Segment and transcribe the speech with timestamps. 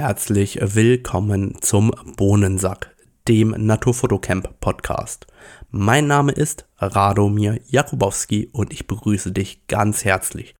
[0.00, 2.96] herzlich willkommen zum Bohnensack,
[3.28, 5.26] dem Naturfotocamp Podcast.
[5.70, 10.54] Mein Name ist Radomir Jakubowski und ich begrüße dich ganz herzlich.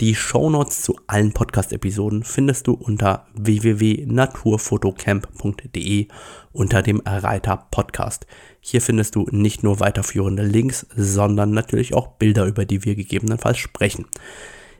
[0.00, 6.06] Die Shownotes zu allen Podcast-Episoden findest du unter www.naturfotocamp.de
[6.52, 8.28] unter dem Reiter Podcast.
[8.60, 13.58] Hier findest du nicht nur weiterführende Links, sondern natürlich auch Bilder, über die wir gegebenenfalls
[13.58, 14.06] sprechen.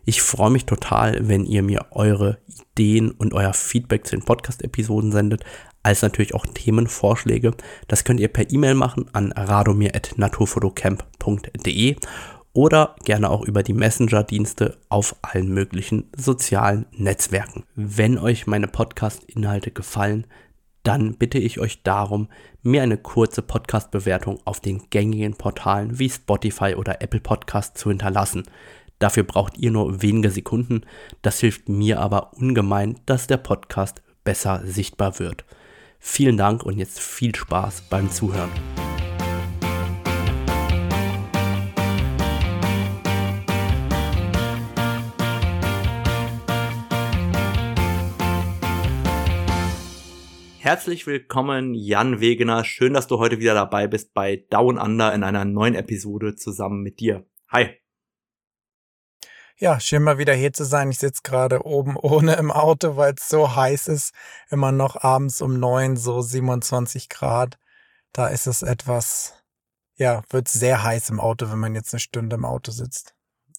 [0.09, 5.13] Ich freue mich total, wenn ihr mir eure Ideen und euer Feedback zu den Podcast-Episoden
[5.13, 5.45] sendet,
[5.83, 7.53] als natürlich auch Themenvorschläge.
[7.89, 11.97] Das könnt ihr per E-Mail machen an radomir.naturfotocamp.de
[12.55, 17.65] oder gerne auch über die Messenger-Dienste auf allen möglichen sozialen Netzwerken.
[17.75, 20.27] Wenn euch meine Podcast-Inhalte gefallen,
[20.85, 22.29] dann bitte ich euch darum,
[22.63, 28.45] mir eine kurze Podcast-Bewertung auf den gängigen Portalen wie Spotify oder Apple Podcast zu hinterlassen.
[28.99, 30.83] Dafür braucht ihr nur wenige Sekunden,
[31.23, 35.45] das hilft mir aber ungemein, dass der Podcast besser sichtbar wird.
[36.01, 38.51] Vielen Dank und jetzt viel Spaß beim Zuhören.
[50.59, 52.63] Herzlich willkommen, Jan Wegener.
[52.65, 56.83] Schön, dass du heute wieder dabei bist bei Down Under in einer neuen Episode zusammen
[56.83, 57.25] mit dir.
[57.49, 57.79] Hi.
[59.61, 60.93] Ja, schön mal wieder hier zu sein.
[60.93, 64.15] Ich sitze gerade oben ohne im Auto, weil es so heiß ist.
[64.51, 67.59] Immer noch abends um neun, so 27 Grad.
[68.13, 69.35] Da ist es etwas,
[69.97, 73.17] ja, wird sehr heiß im Auto, wenn man jetzt eine Stunde im Auto sitzt.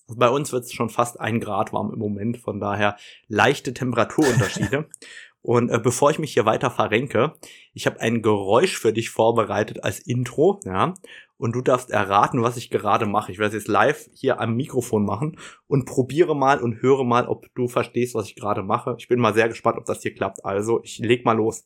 [0.08, 2.96] Bei uns wird es schon fast ein Grad warm im Moment, von daher
[3.28, 4.88] leichte Temperaturunterschiede.
[5.42, 7.34] Und äh, bevor ich mich hier weiter verrenke,
[7.74, 10.94] ich habe ein Geräusch für dich vorbereitet als Intro, ja.
[11.38, 13.32] Und du darfst erraten, was ich gerade mache.
[13.32, 15.38] Ich werde es jetzt live hier am Mikrofon machen
[15.68, 18.96] und probiere mal und höre mal, ob du verstehst, was ich gerade mache.
[19.00, 20.44] Ich bin mal sehr gespannt, ob das hier klappt.
[20.44, 21.64] Also, ich leg mal los.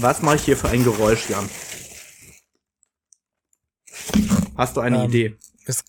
[0.00, 1.48] Was mache ich hier für ein Geräusch, Jan?
[4.58, 5.36] Hast du eine ähm, Idee?
[5.66, 5.84] Es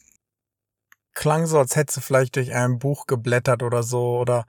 [1.16, 4.46] klang so, als hättest du vielleicht durch ein Buch geblättert oder so oder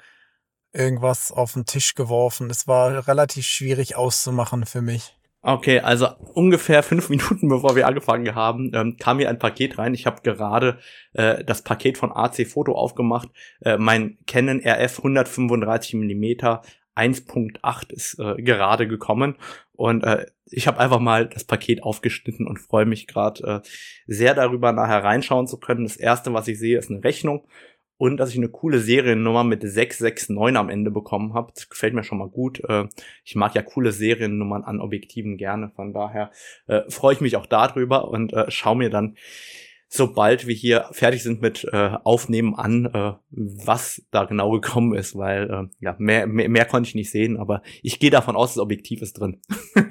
[0.72, 2.50] irgendwas auf den Tisch geworfen.
[2.50, 5.16] Es war relativ schwierig auszumachen für mich.
[5.42, 9.94] Okay, also ungefähr fünf Minuten bevor wir angefangen haben, ähm, kam mir ein Paket rein.
[9.94, 10.78] Ich habe gerade
[11.14, 13.31] äh, das Paket von AC Foto aufgemacht.
[13.62, 16.25] Äh, mein Canon RF 135 mm
[16.94, 19.37] 1.8 ist äh, gerade gekommen
[19.80, 23.68] und äh, ich habe einfach mal das Paket aufgeschnitten und freue mich gerade äh,
[24.06, 25.84] sehr darüber, nachher reinschauen zu können.
[25.84, 27.46] Das erste, was ich sehe, ist eine Rechnung
[27.96, 31.52] und dass ich eine coole Seriennummer mit 669 am Ende bekommen habe.
[31.54, 32.62] Das gefällt mir schon mal gut.
[32.69, 32.88] Äh,
[33.24, 36.30] ich mag ja coole Seriennummern an Objektiven gerne, von daher
[36.66, 39.16] äh, freue ich mich auch darüber und äh, schaue mir dann
[39.92, 45.16] sobald wir hier fertig sind mit äh, Aufnehmen an, äh, was da genau gekommen ist,
[45.16, 48.54] weil äh, ja mehr, mehr, mehr konnte ich nicht sehen, aber ich gehe davon aus,
[48.54, 49.42] das Objektiv ist drin.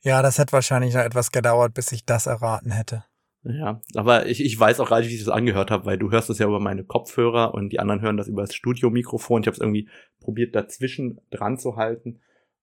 [0.00, 3.04] ja, das hätte wahrscheinlich noch etwas gedauert, bis ich das erraten hätte.
[3.42, 6.30] Ja, aber ich, ich weiß auch gerade, wie ich das angehört habe, weil du hörst
[6.30, 9.42] das ja über meine Kopfhörer und die anderen hören das über das Studiomikrofon.
[9.42, 9.88] Ich habe es irgendwie
[10.20, 12.20] probiert, dazwischen dran zu halten.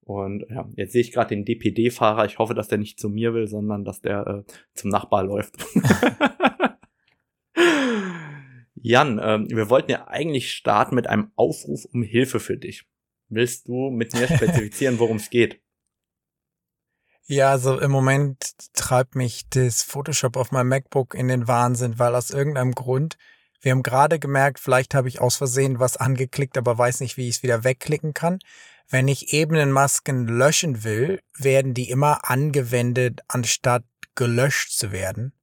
[0.08, 2.24] Und ja, jetzt sehe ich gerade den DPD-Fahrer.
[2.24, 4.42] Ich hoffe, dass der nicht zu mir will, sondern dass der äh,
[4.72, 5.56] zum Nachbar läuft.
[8.74, 12.86] Jan, ähm, wir wollten ja eigentlich starten mit einem Aufruf um Hilfe für dich.
[13.28, 15.60] Willst du mit mir spezifizieren, worum es geht?
[17.26, 22.14] Ja, also im Moment treibt mich das Photoshop auf meinem MacBook in den Wahnsinn, weil
[22.14, 23.18] aus irgendeinem Grund,
[23.60, 27.28] wir haben gerade gemerkt, vielleicht habe ich aus Versehen was angeklickt, aber weiß nicht, wie
[27.28, 28.38] ich es wieder wegklicken kann.
[28.90, 33.84] Wenn ich Ebenenmasken löschen will, werden die immer angewendet, anstatt
[34.14, 35.34] gelöscht zu werden.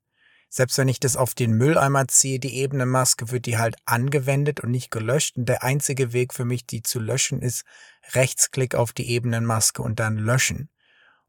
[0.50, 4.72] Selbst wenn ich das auf den Mülleimer ziehe, die Ebenenmaske, wird die halt angewendet und
[4.72, 5.38] nicht gelöscht.
[5.38, 7.66] Und der einzige Weg für mich, die zu löschen, ist
[8.13, 10.69] Rechtsklick auf die Ebenenmaske und dann löschen.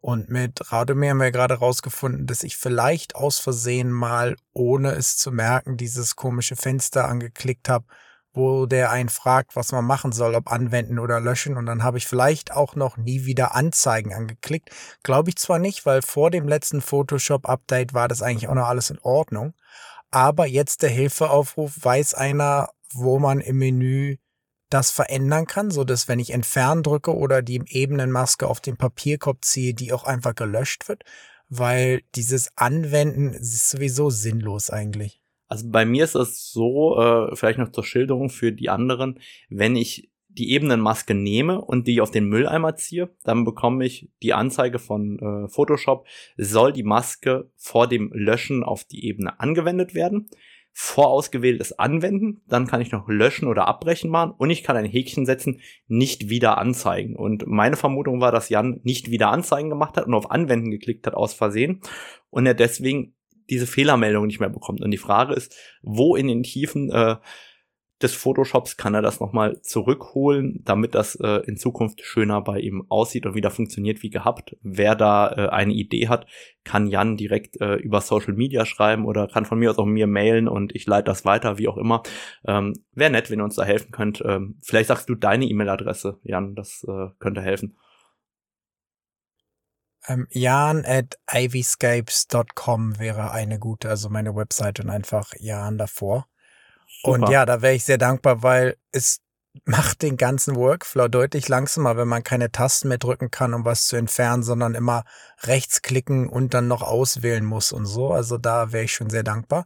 [0.00, 5.16] Und mit Radomir haben wir gerade rausgefunden, dass ich vielleicht aus Versehen mal, ohne es
[5.16, 7.86] zu merken, dieses komische Fenster angeklickt habe
[8.36, 11.56] wo der einen fragt, was man machen soll, ob anwenden oder löschen.
[11.56, 14.70] Und dann habe ich vielleicht auch noch nie wieder Anzeigen angeklickt.
[15.02, 18.90] Glaube ich zwar nicht, weil vor dem letzten Photoshop-Update war das eigentlich auch noch alles
[18.90, 19.54] in Ordnung.
[20.10, 24.18] Aber jetzt der Hilfeaufruf, weiß einer, wo man im Menü
[24.70, 29.44] das verändern kann, so dass wenn ich entfernen drücke oder die Ebenenmaske auf den Papierkorb
[29.44, 31.04] ziehe, die auch einfach gelöscht wird,
[31.48, 35.20] weil dieses Anwenden ist sowieso sinnlos eigentlich.
[35.48, 39.76] Also bei mir ist es so, äh, vielleicht noch zur Schilderung für die anderen, wenn
[39.76, 44.78] ich die Ebenenmaske nehme und die auf den Mülleimer ziehe, dann bekomme ich die Anzeige
[44.78, 46.06] von äh, Photoshop,
[46.36, 50.28] soll die Maske vor dem Löschen auf die Ebene angewendet werden.
[50.78, 55.24] Vorausgewähltes Anwenden, dann kann ich noch löschen oder abbrechen machen und ich kann ein Häkchen
[55.24, 57.16] setzen, nicht wieder anzeigen.
[57.16, 61.06] Und meine Vermutung war, dass Jan nicht wieder anzeigen gemacht hat und auf Anwenden geklickt
[61.06, 61.80] hat aus Versehen
[62.28, 63.15] und er deswegen
[63.50, 64.80] diese Fehlermeldung nicht mehr bekommt.
[64.80, 67.16] Und die Frage ist, wo in den Tiefen äh,
[68.02, 72.84] des Photoshops kann er das nochmal zurückholen, damit das äh, in Zukunft schöner bei ihm
[72.90, 74.54] aussieht und wieder funktioniert wie gehabt.
[74.62, 76.26] Wer da äh, eine Idee hat,
[76.62, 80.06] kann Jan direkt äh, über Social Media schreiben oder kann von mir aus auch mir
[80.06, 82.02] mailen und ich leite das weiter, wie auch immer.
[82.46, 84.22] Ähm, Wäre nett, wenn ihr uns da helfen könnt.
[84.26, 87.78] Ähm, vielleicht sagst du deine E-Mail-Adresse, Jan, das äh, könnte helfen.
[90.08, 96.26] Ähm, Jan at ivyscapes.com wäre eine gute, also meine Website und einfach Jan davor.
[97.02, 99.20] Und ja, da wäre ich sehr dankbar, weil es
[99.64, 103.86] macht den ganzen Workflow deutlich langsamer, wenn man keine Tasten mehr drücken kann, um was
[103.86, 105.04] zu entfernen, sondern immer
[105.42, 108.12] rechts klicken und dann noch auswählen muss und so.
[108.12, 109.64] Also da wäre ich schon sehr dankbar.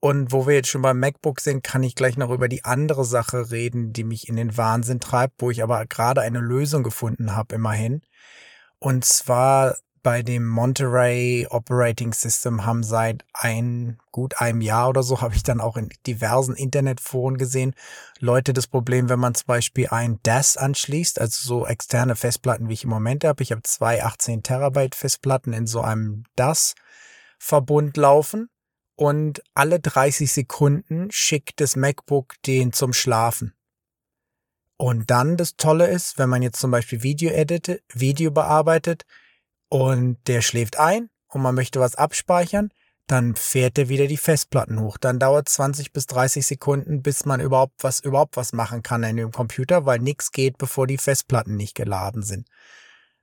[0.00, 3.04] Und wo wir jetzt schon beim MacBook sind, kann ich gleich noch über die andere
[3.04, 7.36] Sache reden, die mich in den Wahnsinn treibt, wo ich aber gerade eine Lösung gefunden
[7.36, 8.02] habe, immerhin.
[8.82, 15.20] Und zwar bei dem Monterey Operating System haben seit ein, gut einem Jahr oder so,
[15.20, 17.76] habe ich dann auch in diversen Internetforen gesehen,
[18.18, 22.72] Leute das Problem, wenn man zum Beispiel ein DAS anschließt, also so externe Festplatten, wie
[22.72, 23.44] ich im Moment habe.
[23.44, 28.48] Ich habe zwei 18 Terabyte Festplatten in so einem DAS-Verbund laufen
[28.96, 33.54] und alle 30 Sekunden schickt das MacBook den zum Schlafen.
[34.82, 39.04] Und dann das Tolle ist, wenn man jetzt zum Beispiel Video editet, Video bearbeitet,
[39.68, 42.70] und der schläft ein und man möchte was abspeichern,
[43.06, 44.98] dann fährt er wieder die Festplatten hoch.
[44.98, 49.18] Dann dauert 20 bis 30 Sekunden, bis man überhaupt was, überhaupt was machen kann in
[49.18, 52.48] dem Computer, weil nichts geht, bevor die Festplatten nicht geladen sind.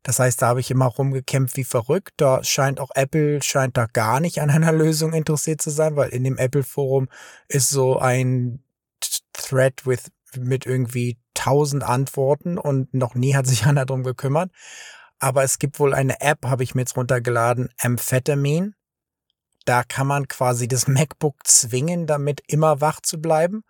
[0.01, 2.13] Das heißt, da habe ich immer rumgekämpft wie verrückt.
[2.15, 6.11] Da scheint auch Apple, scheint da gar nicht an einer Lösung interessiert zu sein, weil
[6.11, 7.09] in dem Apple-Forum
[7.49, 8.63] ist so ein
[9.33, 14.51] Thread with, mit irgendwie tausend Antworten und noch nie hat sich einer drum gekümmert.
[15.19, 18.73] Aber es gibt wohl eine App, habe ich mir jetzt runtergeladen, Amphetamine.
[19.65, 23.63] Da kann man quasi das MacBook zwingen, damit immer wach zu bleiben.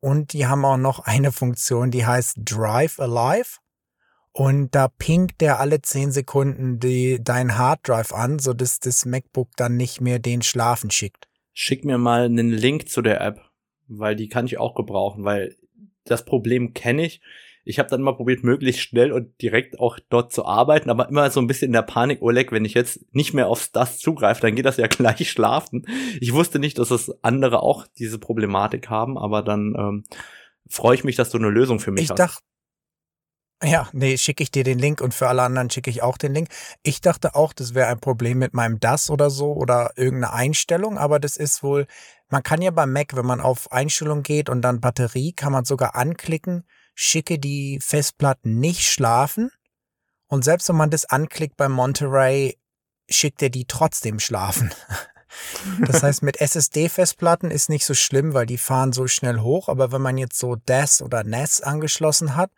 [0.00, 3.58] Und die haben auch noch eine Funktion, die heißt Drive Alive.
[4.32, 9.76] Und da pinkt der alle 10 Sekunden die, dein Harddrive an, sodass das MacBook dann
[9.76, 11.28] nicht mehr den Schlafen schickt.
[11.54, 13.40] Schick mir mal einen Link zu der App,
[13.88, 15.56] weil die kann ich auch gebrauchen, weil
[16.10, 17.20] das Problem kenne ich
[17.66, 21.28] ich habe dann mal probiert, möglichst schnell und direkt auch dort zu arbeiten, aber immer
[21.30, 24.40] so ein bisschen in der Panik, Oleg, wenn ich jetzt nicht mehr aufs das zugreife,
[24.40, 25.84] dann geht das ja gleich schlafen.
[26.20, 30.04] Ich wusste nicht, dass es andere auch diese Problematik haben, aber dann ähm,
[30.70, 32.18] freue ich mich, dass du eine Lösung für mich ich hast.
[32.20, 32.44] Dacht,
[33.64, 36.34] ja, nee, schicke ich dir den Link und für alle anderen schicke ich auch den
[36.34, 36.50] Link.
[36.84, 40.98] Ich dachte auch, das wäre ein Problem mit meinem DAS oder so oder irgendeine Einstellung,
[40.98, 41.86] aber das ist wohl,
[42.28, 45.64] man kann ja beim Mac, wenn man auf Einstellung geht und dann Batterie, kann man
[45.64, 46.64] sogar anklicken,
[46.94, 49.50] schicke die Festplatten nicht schlafen.
[50.26, 52.58] Und selbst wenn man das anklickt beim Monterey,
[53.08, 54.72] schickt er die trotzdem schlafen.
[55.86, 59.68] Das heißt, mit SSD-Festplatten ist nicht so schlimm, weil die fahren so schnell hoch.
[59.68, 62.50] Aber wenn man jetzt so DAS oder NAS angeschlossen hat,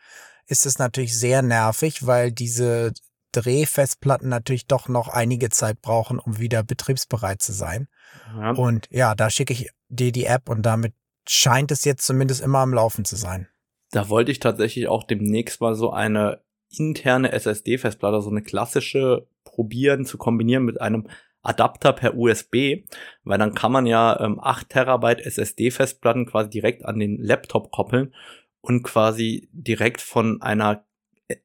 [0.47, 2.93] ist es natürlich sehr nervig, weil diese
[3.33, 7.89] Drehfestplatten natürlich doch noch einige Zeit brauchen, um wieder betriebsbereit zu sein.
[8.37, 8.53] Ja.
[8.53, 10.95] Und ja, da schicke ich dir die App und damit
[11.29, 13.49] scheint es jetzt zumindest immer am Laufen zu sein
[13.91, 20.05] da wollte ich tatsächlich auch demnächst mal so eine interne SSD-Festplatte, so eine klassische probieren
[20.05, 21.09] zu kombinieren mit einem
[21.43, 22.85] Adapter per USB,
[23.25, 28.15] weil dann kann man ja ähm, 8 Terabyte SSD-Festplatten quasi direkt an den Laptop koppeln
[28.61, 30.85] und quasi direkt von einer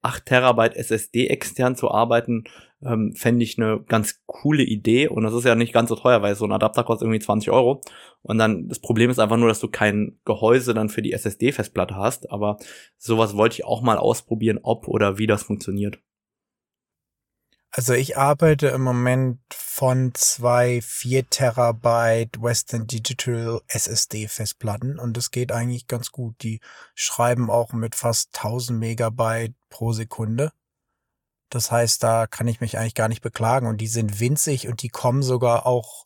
[0.01, 2.45] 8 Terabyte SSD extern zu arbeiten,
[2.83, 5.07] ähm, fände ich eine ganz coole Idee.
[5.07, 7.51] Und das ist ja nicht ganz so teuer, weil so ein Adapter kostet irgendwie 20
[7.51, 7.81] Euro.
[8.21, 11.95] Und dann, das Problem ist einfach nur, dass du kein Gehäuse dann für die SSD-Festplatte
[11.95, 12.31] hast.
[12.31, 12.57] Aber
[12.97, 15.99] sowas wollte ich auch mal ausprobieren, ob oder wie das funktioniert.
[17.71, 19.39] Also ich arbeite im Moment
[19.75, 26.35] von zwei 4 Terabyte Western Digital SSD Festplatten und das geht eigentlich ganz gut.
[26.43, 26.59] Die
[26.93, 30.51] schreiben auch mit fast 1000 Megabyte pro Sekunde.
[31.49, 34.83] Das heißt, da kann ich mich eigentlich gar nicht beklagen und die sind winzig und
[34.83, 36.05] die kommen sogar auch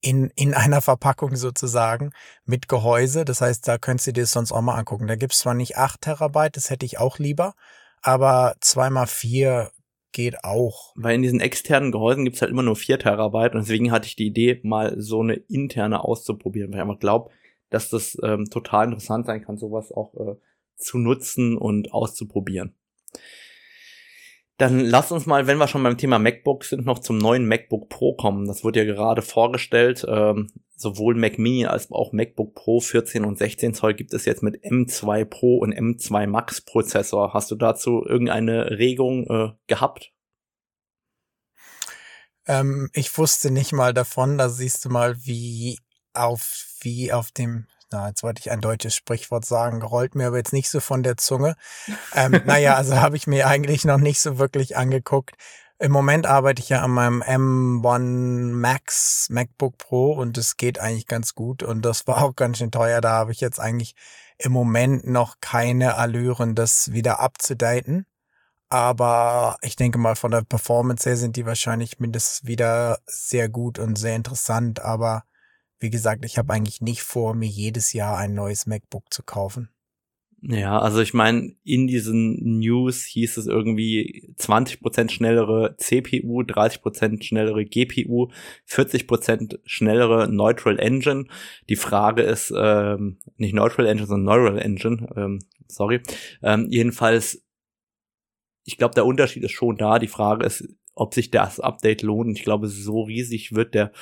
[0.00, 2.12] in, in einer Verpackung sozusagen
[2.46, 3.26] mit Gehäuse.
[3.26, 5.06] Das heißt, da könntest du dir das sonst auch mal angucken.
[5.06, 7.52] Da gibt's zwar nicht 8 Terabyte, das hätte ich auch lieber,
[8.00, 9.70] aber 2x4
[10.12, 10.92] geht auch.
[10.96, 14.16] Weil in diesen externen Gehäusen gibt's halt immer nur 4 Terabyte und deswegen hatte ich
[14.16, 17.30] die Idee, mal so eine interne auszuprobieren, weil ich einfach glaube,
[17.70, 20.36] dass das ähm, total interessant sein kann, sowas auch äh,
[20.76, 22.74] zu nutzen und auszuprobieren.
[24.62, 27.88] Dann lass uns mal, wenn wir schon beim Thema MacBook sind, noch zum neuen MacBook
[27.88, 28.46] Pro kommen.
[28.46, 30.06] Das wurde ja gerade vorgestellt.
[30.08, 34.40] Ähm, sowohl Mac Mini als auch MacBook Pro 14 und 16 Zoll gibt es jetzt
[34.40, 37.34] mit M2 Pro und M2 Max Prozessor.
[37.34, 40.12] Hast du dazu irgendeine Regung äh, gehabt?
[42.46, 44.38] Ähm, ich wusste nicht mal davon.
[44.38, 45.76] Da siehst du mal, wie
[46.14, 50.38] auf wie auf dem na, jetzt wollte ich ein deutsches Sprichwort sagen, rollt mir aber
[50.38, 51.56] jetzt nicht so von der Zunge.
[52.14, 55.36] Ähm, naja, also habe ich mir eigentlich noch nicht so wirklich angeguckt.
[55.78, 61.08] Im Moment arbeite ich ja an meinem M1 Max MacBook Pro und es geht eigentlich
[61.08, 63.00] ganz gut und das war auch ganz schön teuer.
[63.00, 63.94] Da habe ich jetzt eigentlich
[64.38, 68.06] im Moment noch keine Allüren, das wieder abzudaten.
[68.68, 73.78] Aber ich denke mal, von der Performance her sind die wahrscheinlich mindestens wieder sehr gut
[73.78, 74.80] und sehr interessant.
[74.80, 75.24] Aber
[75.82, 79.68] wie gesagt, ich habe eigentlich nicht vor, mir jedes Jahr ein neues MacBook zu kaufen.
[80.44, 87.64] Ja, also ich meine, in diesen News hieß es irgendwie 20% schnellere CPU, 30% schnellere
[87.64, 88.28] GPU,
[88.68, 91.26] 40% schnellere Neutral Engine.
[91.68, 96.00] Die Frage ist, ähm, nicht Neutral Engine, sondern Neural Engine, ähm, sorry.
[96.42, 97.44] Ähm, jedenfalls,
[98.64, 100.00] ich glaube, der Unterschied ist schon da.
[100.00, 102.36] Die Frage ist, ob sich das Update lohnt.
[102.36, 103.92] Ich glaube, so riesig wird der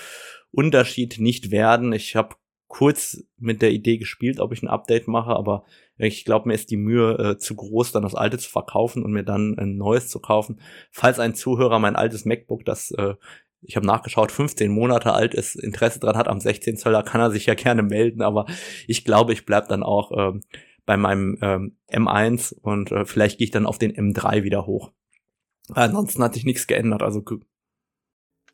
[0.53, 1.93] Unterschied nicht werden.
[1.93, 2.37] Ich habe
[2.69, 5.65] kurz mit der Idee gespielt, ob ich ein Update mache, aber
[5.97, 9.13] ich glaube, mir ist die Mühe äh, zu groß, dann das alte zu verkaufen und
[9.13, 10.61] mir dann ein neues zu kaufen.
[10.91, 13.15] Falls ein Zuhörer mein altes MacBook, das äh,
[13.63, 17.31] ich habe nachgeschaut, 15 Monate alt ist, Interesse dran hat am 16 Zöller, kann er
[17.31, 18.47] sich ja gerne melden, aber
[18.87, 20.43] ich glaube, ich bleib dann auch ähm,
[20.87, 24.93] bei meinem ähm, M1 und äh, vielleicht gehe ich dann auf den M3 wieder hoch.
[25.73, 27.23] Ansonsten hat sich nichts geändert, also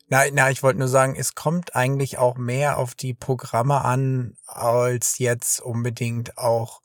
[0.09, 4.37] na, na, ich wollte nur sagen, es kommt eigentlich auch mehr auf die Programme an,
[4.45, 6.81] als jetzt unbedingt auch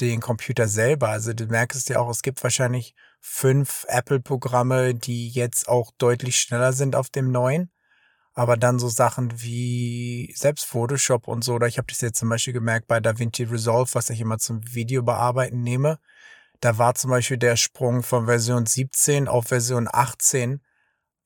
[0.00, 1.08] den Computer selber.
[1.08, 6.72] Also du merkst ja auch, es gibt wahrscheinlich fünf Apple-Programme, die jetzt auch deutlich schneller
[6.72, 7.70] sind auf dem neuen.
[8.34, 12.28] Aber dann so Sachen wie selbst Photoshop und so, oder ich habe das jetzt zum
[12.28, 15.98] Beispiel gemerkt bei DaVinci Resolve, was ich immer zum Video bearbeiten nehme.
[16.60, 20.60] Da war zum Beispiel der Sprung von Version 17 auf Version 18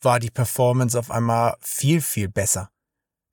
[0.03, 2.71] war die Performance auf einmal viel, viel besser.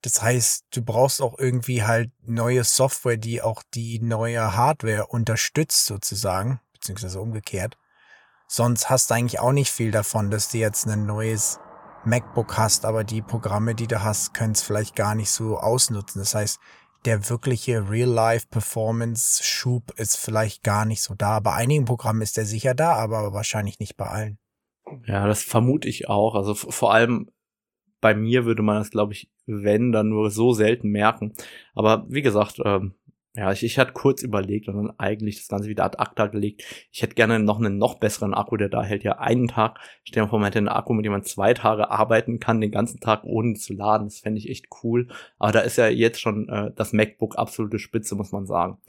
[0.02, 5.86] Das heißt, du brauchst auch irgendwie halt neue Software, die auch die neue Hardware unterstützt
[5.86, 7.78] sozusagen, beziehungsweise umgekehrt.
[8.48, 11.60] Sonst hast du eigentlich auch nicht viel davon, dass du jetzt ein neues
[12.06, 16.22] MacBook hast, aber die Programme, die du hast, können es vielleicht gar nicht so ausnutzen.
[16.22, 16.60] Das heißt,
[17.06, 21.40] der wirkliche Real-Life-Performance-Schub ist vielleicht gar nicht so da.
[21.40, 24.40] Bei einigen Programmen ist der sicher da, aber wahrscheinlich nicht bei allen.
[25.06, 26.36] Ja, das vermute ich auch.
[26.36, 27.30] Also vor allem
[28.02, 31.34] bei mir würde man das, glaube ich, wenn, dann nur so selten merken.
[31.74, 32.94] Aber wie gesagt, ähm,
[33.38, 36.64] ja, ich, ich hatte kurz überlegt und dann eigentlich das Ganze wieder ad acta gelegt.
[36.92, 39.80] Ich hätte gerne noch einen noch besseren Akku, der da hält ja einen Tag.
[40.04, 42.72] Stell dir vor, man hätte einen Akku, mit dem man zwei Tage arbeiten kann, den
[42.72, 44.08] ganzen Tag ohne zu laden.
[44.08, 45.10] Das fände ich echt cool.
[45.38, 48.80] Aber da ist ja jetzt schon äh, das MacBook absolute Spitze, muss man sagen.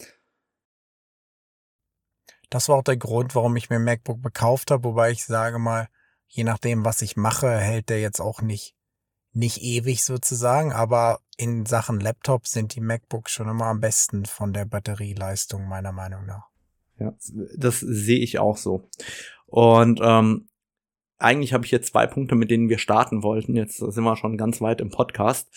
[2.51, 5.89] Das war auch der Grund, warum ich mir MacBook gekauft habe, wobei ich sage mal,
[6.27, 8.75] je nachdem, was ich mache, hält der jetzt auch nicht,
[9.33, 14.53] nicht ewig sozusagen, aber in Sachen Laptop sind die MacBooks schon immer am besten von
[14.53, 16.49] der Batterieleistung, meiner Meinung nach.
[16.99, 17.15] Ja,
[17.57, 18.89] das sehe ich auch so.
[19.47, 20.49] Und ähm,
[21.19, 23.55] eigentlich habe ich jetzt zwei Punkte, mit denen wir starten wollten.
[23.55, 25.49] Jetzt sind wir schon ganz weit im Podcast.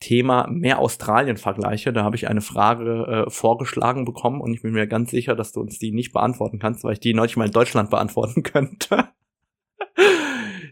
[0.00, 1.92] Thema mehr Australien-Vergleiche.
[1.92, 5.52] Da habe ich eine Frage äh, vorgeschlagen bekommen und ich bin mir ganz sicher, dass
[5.52, 9.08] du uns die nicht beantworten kannst, weil ich die neulich mal in Deutschland beantworten könnte.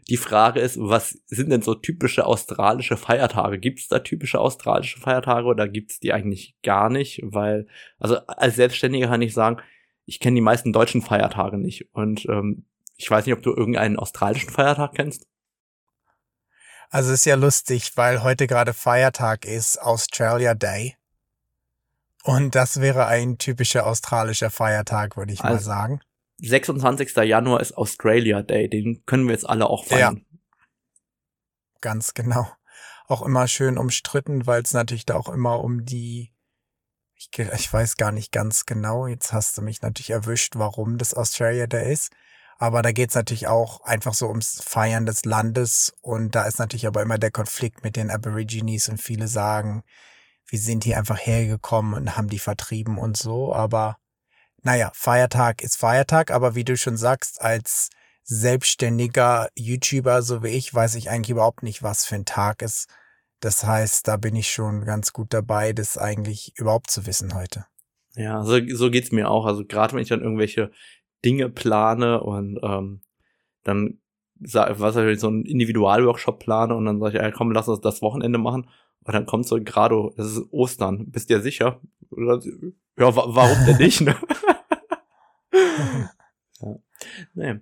[0.09, 3.59] die Frage ist, was sind denn so typische australische Feiertage?
[3.59, 7.21] Gibt es da typische australische Feiertage oder gibt es die eigentlich gar nicht?
[7.25, 7.67] Weil,
[7.99, 9.59] also als Selbstständiger kann ich sagen,
[10.05, 11.89] ich kenne die meisten deutschen Feiertage nicht.
[11.95, 15.27] Und ähm, ich weiß nicht, ob du irgendeinen australischen Feiertag kennst.
[16.93, 20.95] Also ist ja lustig, weil heute gerade Feiertag ist, Australia Day.
[22.23, 26.01] Und das wäre ein typischer australischer Feiertag, würde ich also, mal sagen.
[26.43, 27.17] 26.
[27.17, 30.27] Januar ist Australia Day, den können wir jetzt alle auch feiern.
[30.31, 30.39] Ja.
[31.81, 32.47] Ganz genau.
[33.07, 36.31] Auch immer schön umstritten, weil es natürlich da auch immer um die,
[37.15, 41.15] ich, ich weiß gar nicht ganz genau, jetzt hast du mich natürlich erwischt, warum das
[41.15, 42.13] Australia Day ist.
[42.63, 45.93] Aber da geht's natürlich auch einfach so ums Feiern des Landes.
[46.01, 49.83] Und da ist natürlich aber immer der Konflikt mit den Aborigines und viele sagen,
[50.47, 53.53] wir sind hier einfach hergekommen und haben die vertrieben und so.
[53.53, 53.97] Aber
[54.63, 56.31] naja, Feiertag ist Feiertag.
[56.31, 57.91] Aber wie du schon sagst, als
[58.23, 62.89] selbstständiger YouTuber, so wie ich, weiß ich eigentlich überhaupt nicht, was für ein Tag ist.
[63.41, 67.67] Das heißt, da bin ich schon ganz gut dabei, das eigentlich überhaupt zu wissen heute.
[68.15, 69.47] Ja, so, so geht's mir auch.
[69.47, 70.71] Also gerade wenn ich dann irgendwelche
[71.25, 73.01] Dinge plane und ähm,
[73.65, 73.99] dann
[74.45, 78.03] was ich so einen Individualworkshop plane und dann sage ich, ey, komm, lass uns das
[78.03, 78.69] Wochenende machen.
[79.05, 81.81] Und dann kommt so gerade, das ist Ostern, bist du dir sicher?
[82.11, 84.01] Ja, wa warum denn nicht?
[84.01, 84.17] Ne?
[86.63, 86.79] ja.
[87.35, 87.55] Nee.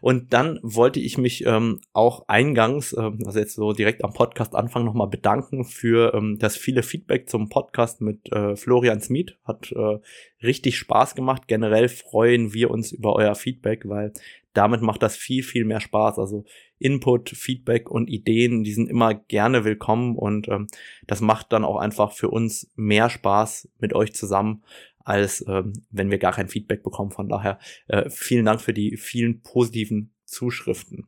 [0.00, 4.54] Und dann wollte ich mich ähm, auch eingangs, ähm, also jetzt so direkt am Podcast
[4.54, 9.36] anfangen, nochmal bedanken für ähm, das viele Feedback zum Podcast mit äh, Florian Smith.
[9.44, 9.98] Hat äh,
[10.42, 11.46] richtig Spaß gemacht.
[11.46, 14.12] Generell freuen wir uns über euer Feedback, weil
[14.54, 16.18] damit macht das viel, viel mehr Spaß.
[16.18, 16.44] Also
[16.78, 20.68] Input, Feedback und Ideen, die sind immer gerne willkommen und ähm,
[21.06, 24.62] das macht dann auch einfach für uns mehr Spaß mit euch zusammen
[25.06, 27.12] als ähm, wenn wir gar kein Feedback bekommen.
[27.12, 31.06] Von daher äh, vielen Dank für die vielen positiven Zuschriften.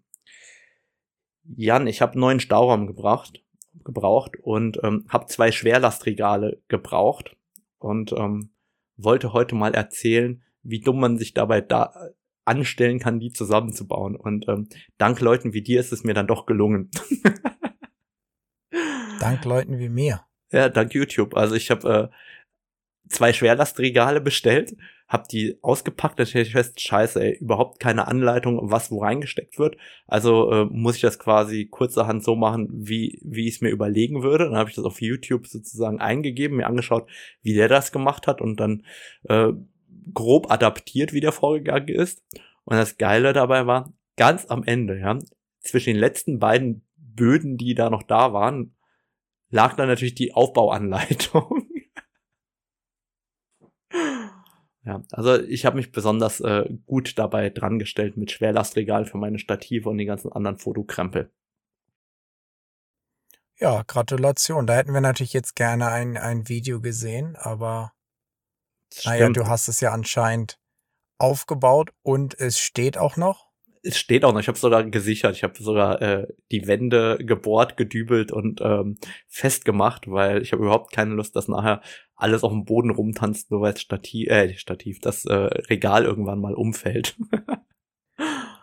[1.42, 3.42] Jan, ich habe neuen Stauraum gebracht,
[3.84, 7.36] gebraucht und ähm, habe zwei Schwerlastregale gebraucht
[7.78, 8.50] und ähm,
[8.96, 12.10] wollte heute mal erzählen, wie dumm man sich dabei da
[12.44, 14.14] anstellen kann, die zusammenzubauen.
[14.14, 16.90] Und ähm, dank Leuten wie dir ist es mir dann doch gelungen.
[19.20, 20.24] dank Leuten wie mir.
[20.52, 21.36] Ja, dank YouTube.
[21.36, 22.16] Also ich habe äh,
[23.08, 24.76] zwei Schwerlastregale bestellt,
[25.08, 29.58] hab die ausgepackt, da stelle ich fest, scheiße, ey, überhaupt keine Anleitung, was wo reingesteckt
[29.58, 29.76] wird.
[30.06, 34.22] Also äh, muss ich das quasi kurzerhand so machen, wie, wie ich es mir überlegen
[34.22, 34.44] würde.
[34.44, 37.08] Dann habe ich das auf YouTube sozusagen eingegeben, mir angeschaut,
[37.42, 38.84] wie der das gemacht hat und dann
[39.24, 39.52] äh,
[40.12, 42.22] grob adaptiert, wie der vorgegangen ist.
[42.64, 45.18] Und das Geile dabei war, ganz am Ende, ja,
[45.60, 48.74] zwischen den letzten beiden Böden, die da noch da waren,
[49.50, 51.67] lag dann natürlich die Aufbauanleitung.
[54.88, 59.38] Ja, also ich habe mich besonders äh, gut dabei dran gestellt mit Schwerlastregal für meine
[59.38, 61.30] Stative und den ganzen anderen Fotokrempel.
[63.58, 64.66] Ja, Gratulation.
[64.66, 67.92] Da hätten wir natürlich jetzt gerne ein, ein Video gesehen, aber
[69.04, 70.58] naja, du hast es ja anscheinend
[71.18, 73.47] aufgebaut und es steht auch noch
[73.82, 77.76] es steht auch noch, ich habe sogar gesichert, ich habe sogar äh, die Wände gebohrt,
[77.76, 81.80] gedübelt und ähm, festgemacht, weil ich habe überhaupt keine Lust, dass nachher
[82.14, 86.40] alles auf dem Boden rumtanzt, nur weil das Stativ, äh, Stativ, das äh, Regal irgendwann
[86.40, 87.16] mal umfällt.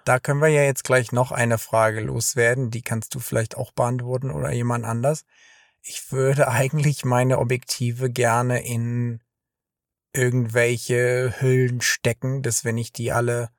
[0.05, 3.71] da können wir ja jetzt gleich noch eine Frage loswerden, die kannst du vielleicht auch
[3.71, 5.25] beantworten oder jemand anders.
[5.81, 9.21] Ich würde eigentlich meine Objektive gerne in
[10.13, 13.49] irgendwelche Hüllen stecken, dass wenn ich die alle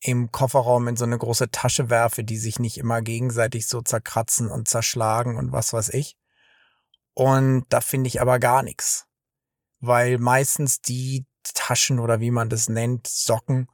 [0.00, 4.50] im Kofferraum in so eine große Tasche werfe, die sich nicht immer gegenseitig so zerkratzen
[4.50, 6.16] und zerschlagen und was weiß ich.
[7.14, 9.06] Und da finde ich aber gar nichts.
[9.80, 13.68] Weil meistens die Taschen oder wie man das nennt, Socken,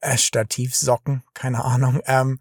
[0.00, 2.40] äh, Stativsocken, keine Ahnung, ähm,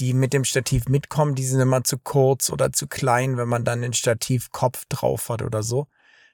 [0.00, 3.64] die mit dem Stativ mitkommen, die sind immer zu kurz oder zu klein, wenn man
[3.64, 5.86] dann den Stativkopf drauf hat oder so.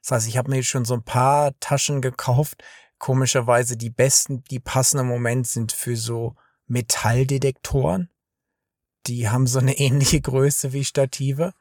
[0.03, 2.63] Das heißt, ich habe mir schon so ein paar Taschen gekauft,
[3.01, 6.37] komischerweise die besten, die passen im Moment sind für so
[6.69, 8.11] Metalldetektoren.
[9.09, 11.53] Die haben so eine ähnliche Größe wie Stative.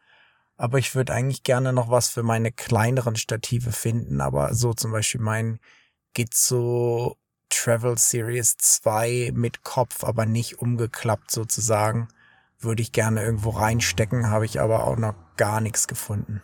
[0.57, 4.21] Aber ich würde eigentlich gerne noch was für meine kleineren Stative finden.
[4.21, 5.59] Aber so zum Beispiel mein
[6.13, 7.17] Gizzo
[7.49, 12.09] Travel Series 2 mit Kopf, aber nicht umgeklappt sozusagen.
[12.59, 16.43] Würde ich gerne irgendwo reinstecken, habe ich aber auch noch gar nichts gefunden.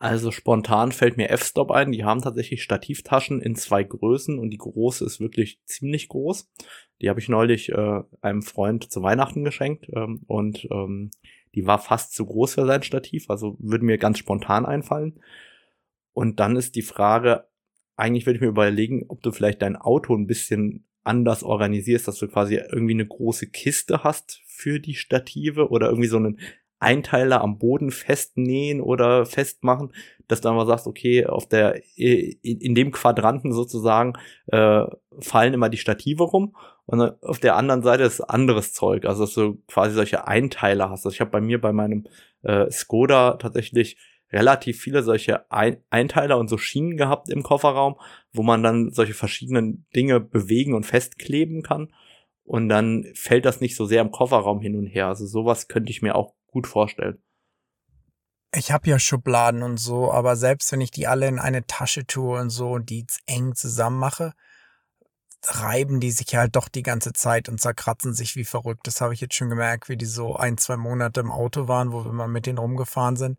[0.00, 1.92] Also spontan fällt mir F-Stop ein.
[1.92, 6.50] Die haben tatsächlich Stativtaschen in zwei Größen und die große ist wirklich ziemlich groß.
[7.02, 11.10] Die habe ich neulich äh, einem Freund zu Weihnachten geschenkt ähm, und ähm,
[11.54, 15.20] die war fast zu groß für sein Stativ, also würde mir ganz spontan einfallen.
[16.14, 17.46] Und dann ist die Frage,
[17.96, 22.18] eigentlich würde ich mir überlegen, ob du vielleicht dein Auto ein bisschen anders organisierst, dass
[22.18, 26.38] du quasi irgendwie eine große Kiste hast für die Stative oder irgendwie so einen
[26.80, 29.92] Einteiler am Boden festnähen oder festmachen,
[30.28, 34.14] dass du einfach sagst, okay, auf der in dem Quadranten sozusagen
[34.46, 34.84] äh,
[35.20, 39.34] fallen immer die Stative rum und auf der anderen Seite ist anderes Zeug, also dass
[39.34, 41.06] du quasi solche Einteiler hast.
[41.06, 42.06] Also ich habe bei mir bei meinem
[42.42, 43.96] äh, Skoda tatsächlich
[44.32, 47.96] relativ viele solche Ein Einteiler und so Schienen gehabt im Kofferraum,
[48.32, 51.92] wo man dann solche verschiedenen Dinge bewegen und festkleben kann.
[52.42, 55.06] Und dann fällt das nicht so sehr im Kofferraum hin und her.
[55.06, 57.22] Also sowas könnte ich mir auch gut vorstellen.
[58.54, 62.06] Ich habe ja Schubladen und so, aber selbst wenn ich die alle in eine Tasche
[62.06, 64.32] tue und so und die eng zusammen mache,
[65.46, 68.86] reiben die sich halt doch die ganze Zeit und zerkratzen sich wie verrückt.
[68.86, 71.92] Das habe ich jetzt schon gemerkt, wie die so ein, zwei Monate im Auto waren,
[71.92, 73.38] wo wir mal mit denen rumgefahren sind.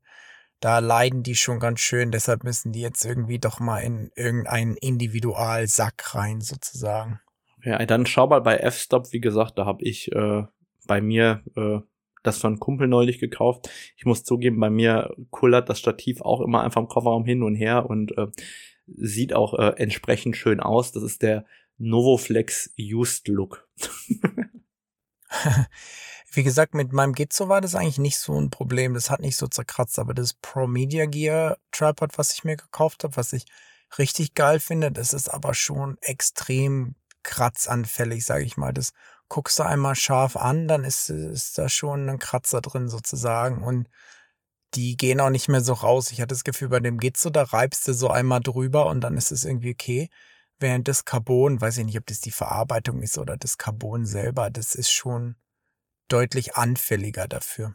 [0.61, 4.77] Da leiden die schon ganz schön, deshalb müssen die jetzt irgendwie doch mal in irgendeinen
[4.77, 7.19] Individualsack rein, sozusagen.
[7.63, 10.43] Ja, dann schau mal bei F-Stop, wie gesagt, da habe ich äh,
[10.87, 11.79] bei mir äh,
[12.23, 13.69] das von Kumpel neulich gekauft.
[13.97, 17.55] Ich muss zugeben, bei mir kullert das Stativ auch immer einfach im Kofferraum hin und
[17.55, 18.27] her und äh,
[18.87, 20.91] sieht auch äh, entsprechend schön aus.
[20.91, 21.45] Das ist der
[21.77, 23.67] Novoflex Used Look.
[26.33, 28.93] Wie gesagt, mit meinem Gitzo war das eigentlich nicht so ein Problem.
[28.93, 33.03] Das hat nicht so zerkratzt, aber das Pro Media Gear Tripod, was ich mir gekauft
[33.03, 33.45] habe, was ich
[33.97, 38.71] richtig geil finde, das ist aber schon extrem kratzanfällig, sage ich mal.
[38.71, 38.93] Das
[39.31, 43.87] guckst du einmal scharf an, dann ist, ist da schon ein Kratzer drin sozusagen und
[44.73, 46.11] die gehen auch nicht mehr so raus.
[46.11, 48.99] Ich hatte das Gefühl, bei dem geht's so, da reibst du so einmal drüber und
[48.99, 50.09] dann ist es irgendwie okay.
[50.59, 54.49] Während das Carbon, weiß ich nicht, ob das die Verarbeitung ist oder das Carbon selber,
[54.49, 55.37] das ist schon
[56.09, 57.73] deutlich anfälliger dafür.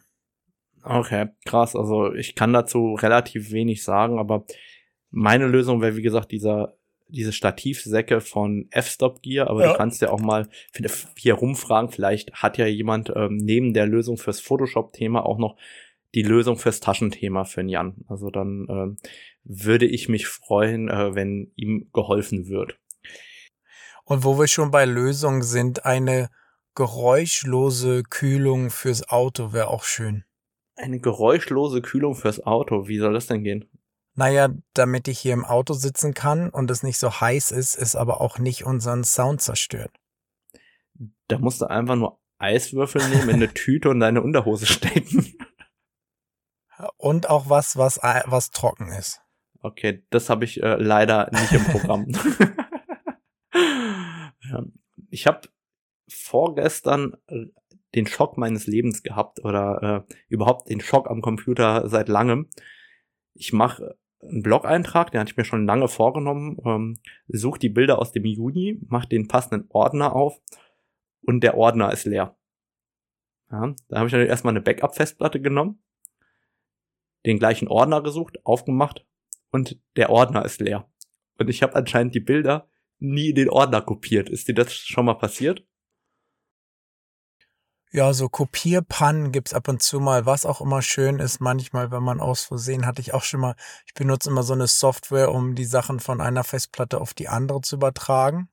[0.82, 1.74] Okay, krass.
[1.74, 4.44] Also ich kann dazu relativ wenig sagen, aber
[5.08, 6.76] meine Lösung wäre, wie gesagt, dieser
[7.08, 9.72] diese Stativsäcke von F-Stop Gear, aber ja.
[9.72, 10.48] du kannst ja auch mal
[11.16, 15.56] hier rumfragen, vielleicht hat ja jemand ähm, neben der Lösung fürs Photoshop-Thema auch noch
[16.14, 17.94] die Lösung fürs Taschenthema für den Jan.
[18.08, 18.96] Also dann ähm,
[19.44, 22.78] würde ich mich freuen, äh, wenn ihm geholfen wird.
[24.04, 26.30] Und wo wir schon bei Lösungen sind, eine
[26.74, 30.24] geräuschlose Kühlung fürs Auto wäre auch schön.
[30.76, 33.68] Eine geräuschlose Kühlung fürs Auto, wie soll das denn gehen?
[34.16, 37.96] Naja, damit ich hier im Auto sitzen kann und es nicht so heiß ist, ist
[37.96, 39.92] aber auch nicht unseren Sound zerstört.
[41.28, 45.34] Da musst du einfach nur Eiswürfel nehmen, in eine Tüte und deine Unterhose stecken.
[46.96, 49.20] Und auch was, was, was trocken ist.
[49.60, 52.06] Okay, das habe ich äh, leider nicht im Programm.
[55.10, 55.48] ich habe
[56.08, 57.46] vorgestern äh,
[57.94, 62.48] den Schock meines Lebens gehabt oder äh, überhaupt den Schock am Computer seit langem.
[63.34, 66.98] Ich mache einen Blog-Eintrag, den hatte ich mir schon lange vorgenommen, ähm,
[67.28, 70.40] suche die Bilder aus dem Juni, mache den passenden Ordner auf
[71.22, 72.36] und der Ordner ist leer.
[73.50, 75.82] Ja, da habe ich dann erstmal eine Backup-Festplatte genommen,
[77.24, 79.06] den gleichen Ordner gesucht, aufgemacht
[79.50, 80.88] und der Ordner ist leer.
[81.38, 84.28] Und ich habe anscheinend die Bilder nie in den Ordner kopiert.
[84.30, 85.64] Ist dir das schon mal passiert?
[87.96, 91.40] Ja, so Kopierpannen gibt's ab und zu mal, was auch immer schön ist.
[91.40, 93.54] Manchmal, wenn man aus Versehen, hatte ich auch schon mal,
[93.86, 97.62] ich benutze immer so eine Software, um die Sachen von einer Festplatte auf die andere
[97.62, 98.50] zu übertragen.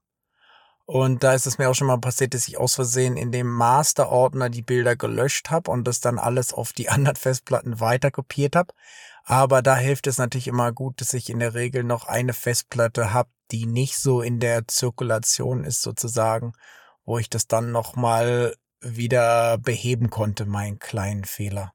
[0.85, 3.47] Und da ist es mir auch schon mal passiert, dass ich aus Versehen in dem
[3.47, 8.55] Master-Ordner die Bilder gelöscht habe und das dann alles auf die anderen Festplatten weiter kopiert
[8.55, 8.73] habe.
[9.25, 13.11] Aber da hilft es natürlich immer gut, dass ich in der Regel noch eine Festplatte
[13.11, 16.53] habe, die nicht so in der Zirkulation ist sozusagen,
[17.03, 21.73] wo ich das dann nochmal wieder beheben konnte, meinen kleinen Fehler.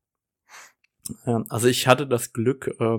[1.26, 2.98] Ja, also ich hatte das Glück, äh,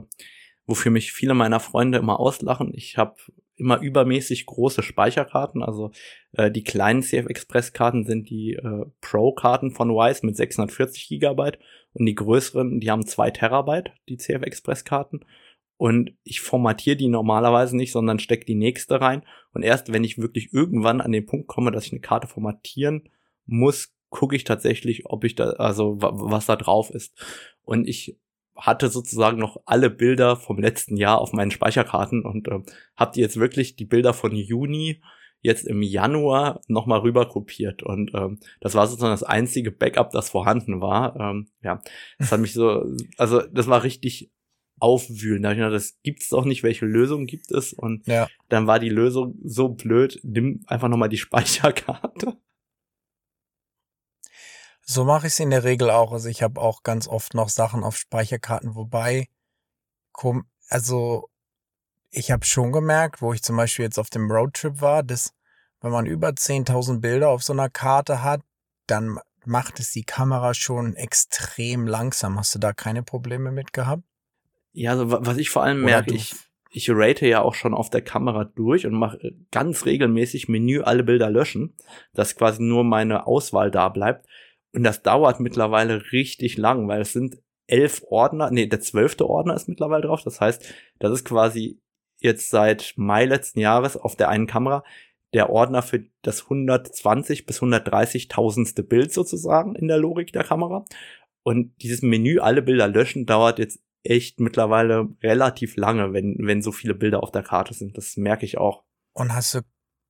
[0.66, 2.72] wofür mich viele meiner Freunde immer auslachen.
[2.74, 3.16] Ich habe
[3.60, 5.62] immer übermäßig große Speicherkarten.
[5.62, 5.92] Also
[6.34, 11.08] äh, die kleinen CF Express Karten sind die äh, Pro Karten von Wise mit 640
[11.08, 11.60] Gigabyte
[11.94, 15.22] und die größeren, die haben zwei Terabyte, die CF Express Karten.
[15.78, 19.24] Und ich formatiere die normalerweise nicht, sondern stecke die nächste rein.
[19.54, 23.10] Und erst wenn ich wirklich irgendwann an den Punkt komme, dass ich eine Karte formatieren
[23.46, 27.18] muss, gucke ich tatsächlich, ob ich da, also was da drauf ist.
[27.62, 28.18] Und ich
[28.56, 32.60] hatte sozusagen noch alle Bilder vom letzten Jahr auf meinen Speicherkarten und äh,
[32.98, 35.02] habe die jetzt wirklich die Bilder von Juni
[35.42, 40.30] jetzt im Januar nochmal rüber kopiert und ähm, das war sozusagen das einzige Backup, das
[40.30, 41.16] vorhanden war.
[41.18, 41.82] Ähm, ja,
[42.18, 42.86] das hat mich so,
[43.18, 44.34] also das war richtig
[44.80, 45.44] aufwühlen.
[45.44, 47.74] Da ich gedacht, das gibt's doch nicht, welche Lösung gibt es?
[47.74, 48.28] Und ja.
[48.50, 52.38] dann war die Lösung so blöd, nimm einfach nochmal die Speicherkarte.
[54.92, 56.12] So mache ich es in der Regel auch.
[56.12, 59.28] Also ich habe auch ganz oft noch Sachen auf Speicherkarten, wobei,
[60.68, 61.30] also
[62.10, 65.36] ich habe schon gemerkt, wo ich zum Beispiel jetzt auf dem Roadtrip war, dass
[65.80, 68.42] wenn man über 10.000 Bilder auf so einer Karte hat,
[68.88, 72.40] dann macht es die Kamera schon extrem langsam.
[72.40, 74.02] Hast du da keine Probleme mit gehabt?
[74.74, 76.34] Ja, also was ich vor allem merke, ich,
[76.72, 79.20] ich rate ja auch schon auf der Kamera durch und mache
[79.52, 81.76] ganz regelmäßig Menü alle Bilder löschen,
[82.14, 84.26] dass quasi nur meine Auswahl da bleibt.
[84.74, 89.56] Und das dauert mittlerweile richtig lang, weil es sind elf Ordner, nee, der zwölfte Ordner
[89.56, 90.24] ist mittlerweile drauf.
[90.24, 91.80] Das heißt, das ist quasi
[92.20, 94.84] jetzt seit Mai letzten Jahres auf der einen Kamera
[95.34, 100.86] der Ordner für das 120 bis 130.000ste Bild sozusagen in der Logik der Kamera.
[101.44, 106.72] Und dieses Menü alle Bilder löschen dauert jetzt echt mittlerweile relativ lange, wenn, wenn so
[106.72, 107.98] viele Bilder auf der Karte sind.
[107.98, 108.84] Das merke ich auch.
[109.14, 109.60] Und hast du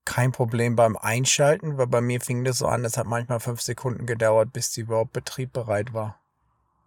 [0.10, 3.62] kein Problem beim Einschalten, weil bei mir fing das so an, es hat manchmal fünf
[3.62, 6.19] Sekunden gedauert, bis die überhaupt betriebbereit war.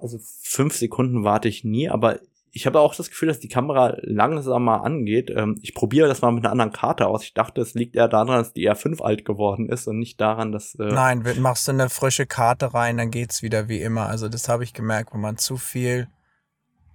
[0.00, 2.18] Also fünf Sekunden warte ich nie, aber
[2.50, 5.30] ich habe auch das Gefühl, dass die Kamera langsamer angeht.
[5.34, 7.22] Ähm, ich probiere das mal mit einer anderen Karte aus.
[7.22, 10.50] Ich dachte, es liegt eher daran, dass die R5 alt geworden ist und nicht daran,
[10.50, 10.74] dass.
[10.74, 14.08] Äh Nein, machst du eine frische Karte rein, dann geht's wieder wie immer.
[14.08, 16.08] Also das habe ich gemerkt, wenn man zu viel.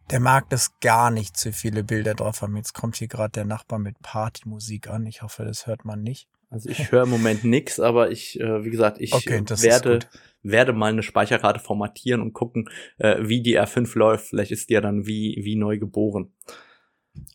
[0.10, 2.56] Der mag das gar nicht, zu viele Bilder drauf haben.
[2.56, 5.06] Jetzt kommt hier gerade der Nachbar mit Partymusik an.
[5.06, 6.30] Ich hoffe, das hört man nicht.
[6.50, 10.00] Also ich höre im Moment nix, aber ich, äh, wie gesagt, ich okay, werde,
[10.44, 14.28] werde mal eine Speicherkarte formatieren und gucken, äh, wie die R5 läuft.
[14.28, 16.32] Vielleicht ist die ja dann wie, wie neu geboren.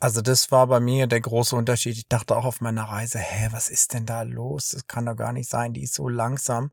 [0.01, 1.97] Also das war bei mir der große Unterschied.
[1.97, 4.71] Ich dachte auch auf meiner Reise, hä, was ist denn da los?
[4.71, 6.71] Das kann doch gar nicht sein, die ist so langsam.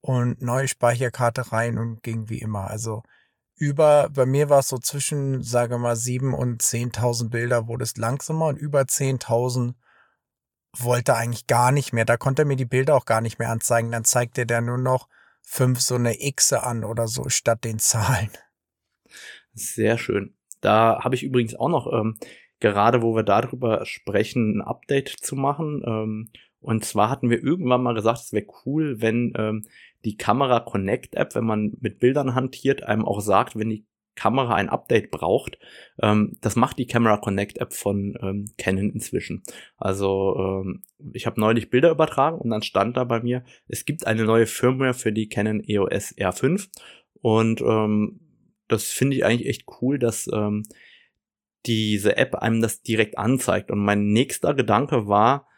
[0.00, 2.70] Und neue Speicherkarte rein und ging wie immer.
[2.70, 3.02] Also
[3.56, 7.96] über, bei mir war es so zwischen, sage mal, sieben und zehntausend Bilder wurde es
[7.96, 9.76] langsamer und über zehntausend
[10.76, 12.04] wollte eigentlich gar nicht mehr.
[12.04, 13.90] Da konnte er mir die Bilder auch gar nicht mehr anzeigen.
[13.90, 15.08] Dann zeigte der nur noch
[15.42, 18.30] fünf so eine X an oder so statt den Zahlen.
[19.54, 20.34] Sehr schön.
[20.60, 22.18] Da habe ich übrigens auch noch, ähm,
[22.60, 25.82] gerade wo wir darüber sprechen, ein Update zu machen.
[25.86, 29.66] Ähm, und zwar hatten wir irgendwann mal gesagt, es wäre cool, wenn ähm,
[30.06, 34.54] die Kamera Connect App, wenn man mit Bildern hantiert, einem auch sagt, wenn die Kamera
[34.54, 35.58] ein Update braucht.
[36.00, 39.42] Ähm, das macht die Camera Connect App von ähm, Canon inzwischen.
[39.76, 44.06] Also ähm, ich habe neulich Bilder übertragen und dann stand da bei mir, es gibt
[44.06, 46.68] eine neue Firmware für die Canon EOS R5
[47.20, 48.20] und ähm,
[48.68, 50.62] das finde ich eigentlich echt cool, dass ähm,
[51.66, 53.70] diese App einem das direkt anzeigt.
[53.70, 55.48] Und mein nächster Gedanke war,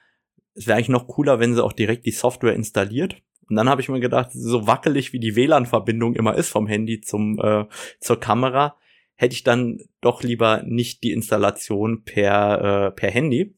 [0.54, 3.22] es wäre eigentlich noch cooler, wenn sie auch direkt die Software installiert.
[3.48, 7.00] Und dann habe ich mir gedacht, so wackelig wie die WLAN-Verbindung immer ist vom Handy
[7.00, 7.64] zum äh,
[8.00, 8.76] zur Kamera,
[9.18, 13.54] hätte ich dann doch lieber nicht die Installation per äh, per Handy.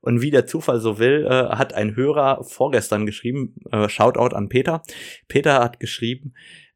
[0.00, 4.48] Und wie der Zufall so will, äh, hat ein Hörer vorgestern geschrieben, äh, Shoutout an
[4.48, 4.82] Peter.
[5.28, 6.34] Peter hat geschrieben,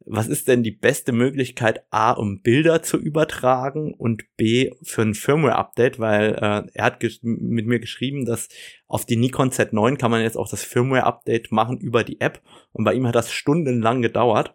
[0.09, 5.14] was ist denn die beste Möglichkeit, A, um Bilder zu übertragen und B, für ein
[5.14, 8.49] Firmware-Update, weil äh, er hat mit mir geschrieben, dass
[8.87, 12.40] auf die Nikon Z9 kann man jetzt auch das Firmware-Update machen über die App
[12.72, 14.55] und bei ihm hat das stundenlang gedauert.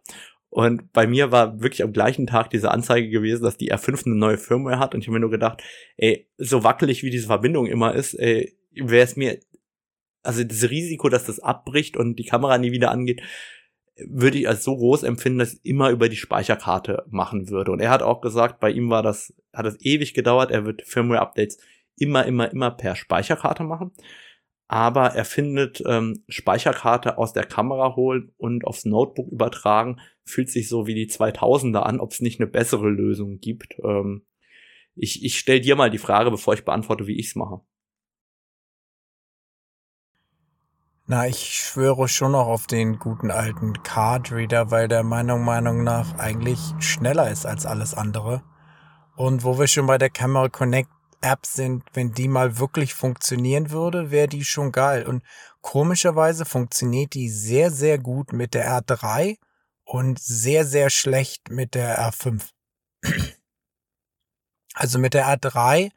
[0.51, 4.15] Und bei mir war wirklich am gleichen Tag diese Anzeige gewesen, dass die R5 eine
[4.15, 5.63] neue Firmware hat und ich habe mir nur gedacht,
[5.95, 9.39] ey, so wackelig wie diese Verbindung immer ist, ey, wäre es mir,
[10.23, 13.21] also das Risiko, dass das abbricht und die Kamera nie wieder angeht,
[13.95, 17.71] würde ich als so groß empfinden, dass ich immer über die Speicherkarte machen würde.
[17.71, 20.81] Und er hat auch gesagt, bei ihm war das, hat es ewig gedauert, er wird
[20.81, 21.59] Firmware-Updates
[21.95, 23.91] immer, immer, immer per Speicherkarte machen.
[24.71, 30.69] Aber er findet ähm, Speicherkarte aus der Kamera holen und aufs Notebook übertragen, fühlt sich
[30.69, 33.75] so wie die 2000er an, ob es nicht eine bessere Lösung gibt.
[33.83, 34.25] Ähm,
[34.95, 37.59] ich ich stelle dir mal die Frage, bevor ich beantworte, wie ich's mache.
[41.05, 45.83] Na, ich schwöre schon noch auf den guten alten Card Reader, weil der meiner Meinung
[45.83, 48.41] nach eigentlich schneller ist als alles andere.
[49.17, 50.89] Und wo wir schon bei der Camera Connect
[51.21, 55.05] App sind, wenn die mal wirklich funktionieren würde, wäre die schon geil.
[55.05, 55.23] Und
[55.61, 59.37] komischerweise funktioniert die sehr, sehr gut mit der R3
[59.83, 62.49] und sehr, sehr schlecht mit der R5.
[64.73, 65.91] Also mit der R3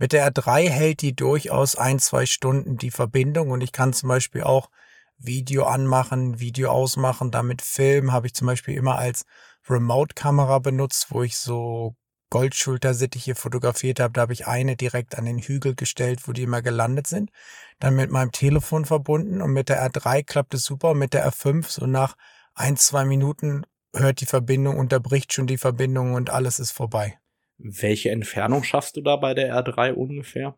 [0.00, 4.08] mit der R3 hält die durchaus ein, zwei Stunden die Verbindung und ich kann zum
[4.08, 4.70] Beispiel auch
[5.18, 9.26] Video anmachen, Video ausmachen, damit filmen, habe ich zum Beispiel immer als
[9.68, 11.96] Remote-Kamera benutzt, wo ich so
[12.30, 14.12] Goldschultersittiche fotografiert habe.
[14.12, 17.30] Da habe ich eine direkt an den Hügel gestellt, wo die immer gelandet sind.
[17.78, 20.90] Dann mit meinem Telefon verbunden und mit der R3 klappt es super.
[20.90, 22.16] Und mit der R5 so nach
[22.54, 27.18] ein, zwei Minuten hört die Verbindung, unterbricht schon die Verbindung und alles ist vorbei.
[27.58, 30.56] Welche Entfernung schaffst du da bei der R3 ungefähr?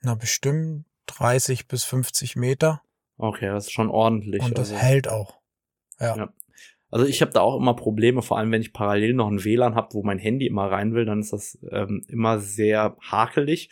[0.00, 2.82] Na, bestimmt 30 bis 50 Meter.
[3.16, 4.42] Okay, das ist schon ordentlich.
[4.42, 4.82] Und das also.
[4.82, 5.40] hält auch.
[6.00, 6.16] Ja.
[6.16, 6.32] ja.
[6.92, 9.74] Also ich habe da auch immer Probleme, vor allem wenn ich parallel noch ein WLAN
[9.74, 13.70] habe, wo mein Handy immer rein will, dann ist das ähm, immer sehr hakelig.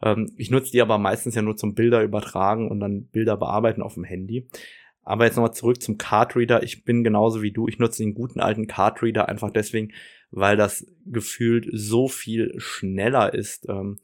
[0.00, 3.82] Ähm, ich nutze die aber meistens ja nur zum Bilder übertragen und dann Bilder bearbeiten
[3.82, 4.48] auf dem Handy.
[5.02, 6.62] Aber jetzt nochmal zurück zum Cardreader.
[6.62, 7.66] Ich bin genauso wie du.
[7.66, 9.92] Ich nutze den guten alten Cardreader einfach deswegen,
[10.30, 13.98] weil das gefühlt so viel schneller ist ähm,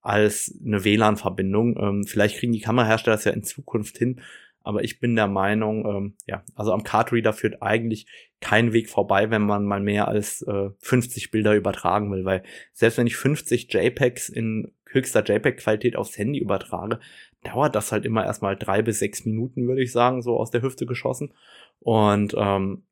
[0.00, 1.76] als eine WLAN-Verbindung.
[1.78, 4.20] Ähm, vielleicht kriegen die Kamerahersteller das ja in Zukunft hin,
[4.64, 8.06] aber ich bin der Meinung, ähm, ja, also am Cardreader führt eigentlich
[8.40, 12.98] kein Weg vorbei, wenn man mal mehr als äh, 50 Bilder übertragen will, weil selbst
[12.98, 17.00] wenn ich 50 JPEGs in höchster JPEG-Qualität aufs Handy übertrage,
[17.42, 20.62] dauert das halt immer erstmal drei bis sechs Minuten, würde ich sagen, so aus der
[20.62, 21.32] Hüfte geschossen.
[21.80, 22.84] Und ähm,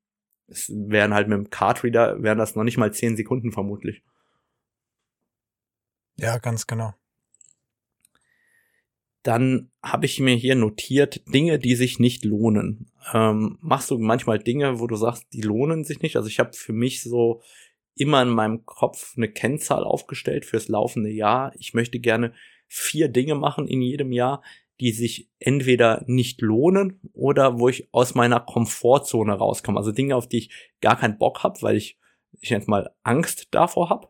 [0.48, 4.02] es wären halt mit dem Cardreader, wären das noch nicht mal zehn Sekunden vermutlich.
[6.16, 6.94] Ja, ganz genau.
[9.22, 12.90] Dann habe ich mir hier notiert Dinge, die sich nicht lohnen.
[13.12, 16.16] Ähm, machst du manchmal Dinge, wo du sagst, die lohnen sich nicht?
[16.16, 17.42] Also ich habe für mich so
[17.94, 21.52] immer in meinem Kopf eine Kennzahl aufgestellt fürs laufende Jahr.
[21.58, 22.32] Ich möchte gerne
[22.66, 24.42] vier Dinge machen in jedem Jahr,
[24.80, 29.78] die sich entweder nicht lohnen oder wo ich aus meiner Komfortzone rauskomme.
[29.78, 31.98] Also Dinge, auf die ich gar keinen Bock habe, weil ich,
[32.40, 34.08] ich jetzt mal Angst davor habe.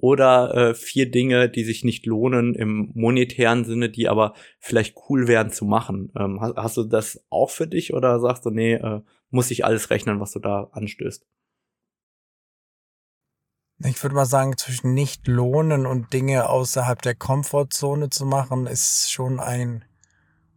[0.00, 5.28] Oder äh, vier Dinge, die sich nicht lohnen im monetären Sinne, die aber vielleicht cool
[5.28, 6.12] wären zu machen.
[6.16, 9.64] Ähm, hast, hast, du das auch für dich oder sagst du, nee, äh, muss ich
[9.64, 11.26] alles rechnen, was du da anstößt?
[13.84, 19.12] Ich würde mal sagen, zwischen nicht lohnen und Dinge außerhalb der Komfortzone zu machen, ist
[19.12, 19.84] schon ein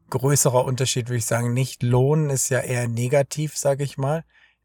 [0.10, 1.54] größerer Unterschied, würde ich sagen.
[1.54, 4.24] Nicht lohnen ist ja eher negativ, sage ich mal.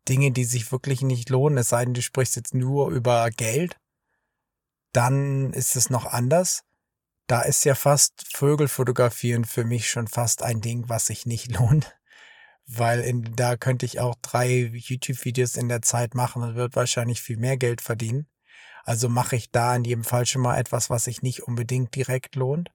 [0.08, 3.76] Dinge, die sich wirklich nicht lohnen, es sei denn, du sprichst jetzt nur über Geld,
[4.96, 6.62] dann ist es noch anders.
[7.26, 11.52] Da ist ja fast Vögel fotografieren für mich schon fast ein Ding, was sich nicht
[11.58, 11.96] lohnt.
[12.66, 17.20] Weil in, da könnte ich auch drei YouTube-Videos in der Zeit machen und wird wahrscheinlich
[17.20, 18.26] viel mehr Geld verdienen.
[18.84, 22.34] Also mache ich da in jedem Fall schon mal etwas, was sich nicht unbedingt direkt
[22.34, 22.70] lohnt.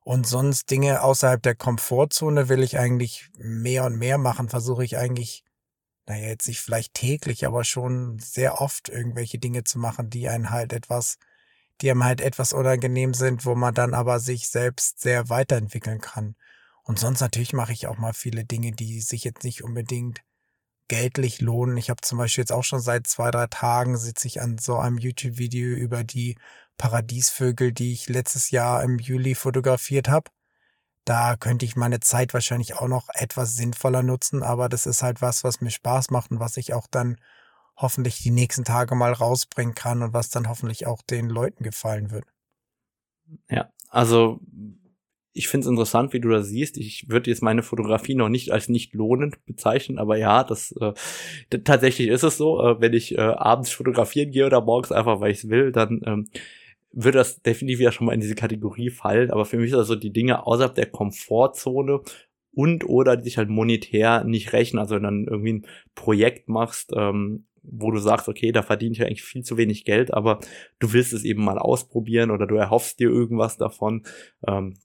[0.00, 4.98] Und sonst Dinge außerhalb der Komfortzone will ich eigentlich mehr und mehr machen, versuche ich
[4.98, 5.44] eigentlich,
[6.06, 10.50] naja, jetzt nicht vielleicht täglich, aber schon sehr oft irgendwelche Dinge zu machen, die einen
[10.50, 11.18] halt etwas,
[11.80, 16.36] die einem halt etwas unangenehm sind, wo man dann aber sich selbst sehr weiterentwickeln kann.
[16.82, 20.20] Und sonst natürlich mache ich auch mal viele Dinge, die sich jetzt nicht unbedingt
[20.88, 21.76] geldlich lohnen.
[21.76, 24.76] Ich habe zum Beispiel jetzt auch schon seit zwei, drei Tagen sitze ich an so
[24.76, 26.36] einem YouTube-Video über die
[26.76, 30.30] Paradiesvögel, die ich letztes Jahr im Juli fotografiert habe.
[31.04, 35.22] Da könnte ich meine Zeit wahrscheinlich auch noch etwas sinnvoller nutzen, aber das ist halt
[35.22, 37.16] was, was mir Spaß macht und was ich auch dann
[37.76, 42.10] hoffentlich die nächsten Tage mal rausbringen kann und was dann hoffentlich auch den Leuten gefallen
[42.10, 42.24] wird.
[43.50, 44.40] Ja, also
[45.32, 46.78] ich finde es interessant, wie du das siehst.
[46.78, 50.92] Ich würde jetzt meine Fotografie noch nicht als nicht lohnend bezeichnen, aber ja, das äh,
[51.64, 52.60] tatsächlich ist es so.
[52.60, 56.00] Äh, wenn ich äh, abends fotografieren gehe oder morgens einfach, weil ich es will, dann
[56.06, 56.28] ähm,
[56.92, 59.32] würde das definitiv ja schon mal in diese Kategorie fallen.
[59.32, 62.00] Aber für mich ist das so die Dinge außerhalb der Komfortzone
[62.52, 64.78] und oder die sich halt monetär nicht rechnen.
[64.78, 68.92] Also wenn du dann irgendwie ein Projekt machst, ähm, wo du sagst, okay, da verdiene
[68.92, 70.40] ich eigentlich viel zu wenig Geld, aber
[70.78, 74.04] du willst es eben mal ausprobieren oder du erhoffst dir irgendwas davon.
[74.46, 74.78] Ähm,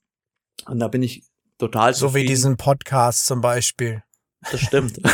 [0.66, 1.24] und da bin ich
[1.58, 2.24] total So zufrieden.
[2.24, 4.02] wie diesen Podcast zum Beispiel.
[4.50, 4.98] Das stimmt.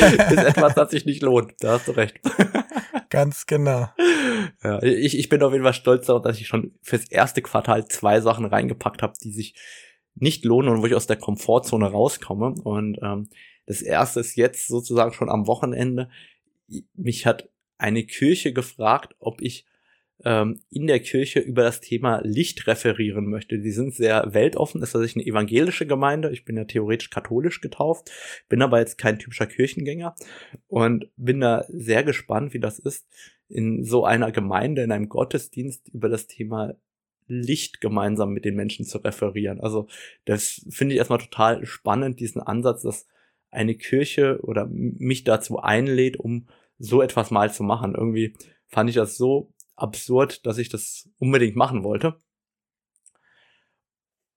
[0.00, 1.54] ist etwas, das sich nicht lohnt.
[1.60, 2.20] Da hast du recht.
[3.10, 3.88] Ganz genau.
[4.62, 7.86] Ja, ich, ich bin auf jeden Fall stolz darauf, dass ich schon fürs erste Quartal
[7.86, 9.54] zwei Sachen reingepackt habe, die sich
[10.14, 12.54] nicht lohnen und wo ich aus der Komfortzone rauskomme.
[12.62, 13.28] Und ähm,
[13.70, 16.10] das erste ist jetzt sozusagen schon am Wochenende.
[16.94, 19.64] Mich hat eine Kirche gefragt, ob ich
[20.24, 23.60] ähm, in der Kirche über das Thema Licht referieren möchte.
[23.60, 26.32] Die sind sehr weltoffen, ist tatsächlich eine evangelische Gemeinde.
[26.32, 28.10] Ich bin ja theoretisch katholisch getauft,
[28.48, 30.16] bin aber jetzt kein typischer Kirchengänger
[30.66, 33.06] und bin da sehr gespannt, wie das ist,
[33.48, 36.74] in so einer Gemeinde, in einem Gottesdienst über das Thema
[37.28, 39.60] Licht gemeinsam mit den Menschen zu referieren.
[39.60, 39.86] Also
[40.24, 43.06] das finde ich erstmal total spannend, diesen Ansatz, dass
[43.50, 47.94] eine Kirche oder mich dazu einlädt, um so etwas mal zu machen.
[47.94, 48.34] Irgendwie
[48.66, 52.16] fand ich das so absurd, dass ich das unbedingt machen wollte.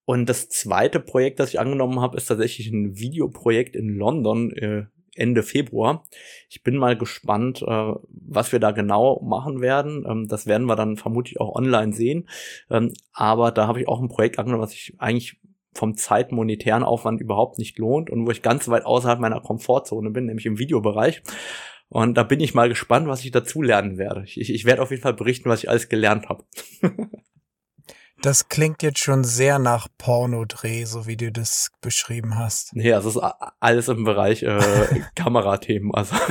[0.05, 4.85] Und das zweite Projekt, das ich angenommen habe, ist tatsächlich ein Videoprojekt in London äh,
[5.15, 6.05] Ende Februar.
[6.49, 10.05] Ich bin mal gespannt, äh, was wir da genau machen werden.
[10.07, 12.27] Ähm, das werden wir dann vermutlich auch online sehen.
[12.69, 15.39] Ähm, aber da habe ich auch ein Projekt angenommen, was ich eigentlich
[15.73, 20.25] vom zeitmonetären Aufwand überhaupt nicht lohnt und wo ich ganz weit außerhalb meiner Komfortzone bin,
[20.25, 21.23] nämlich im Videobereich.
[21.89, 24.23] Und da bin ich mal gespannt, was ich dazu lernen werde.
[24.25, 26.43] Ich, ich werde auf jeden Fall berichten, was ich alles gelernt habe.
[28.21, 32.75] das klingt jetzt schon sehr nach Pornodreh, so wie du das beschrieben hast.
[32.75, 34.59] Nee, also ist alles im Bereich äh,
[35.15, 35.93] Kamerathemen.
[35.93, 36.15] Also.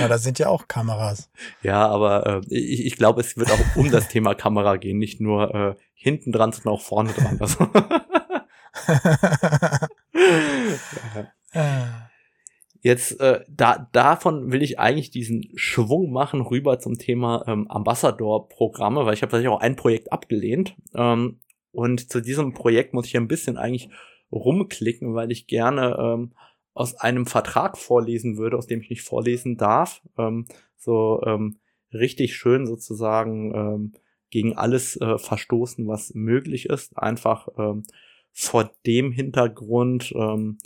[0.00, 1.30] ja, da sind ja auch Kameras.
[1.62, 5.20] Ja, aber äh, ich, ich glaube, es wird auch um das Thema Kamera gehen, nicht
[5.20, 7.38] nur äh, hinten dran, sondern auch vorne dran.
[7.40, 7.66] Also.
[12.84, 19.06] Jetzt äh, da davon will ich eigentlich diesen Schwung machen rüber zum Thema ähm, Ambassador-Programme,
[19.06, 20.74] weil ich habe tatsächlich auch ein Projekt abgelehnt.
[20.94, 21.38] Ähm,
[21.70, 23.88] und zu diesem Projekt muss ich ein bisschen eigentlich
[24.32, 26.32] rumklicken, weil ich gerne ähm,
[26.74, 30.02] aus einem Vertrag vorlesen würde, aus dem ich nicht vorlesen darf.
[30.18, 31.58] Ähm, so ähm,
[31.92, 33.92] richtig schön sozusagen ähm,
[34.30, 36.96] gegen alles äh, verstoßen, was möglich ist.
[36.96, 37.84] Einfach ähm,
[38.32, 40.58] vor dem Hintergrund, ähm,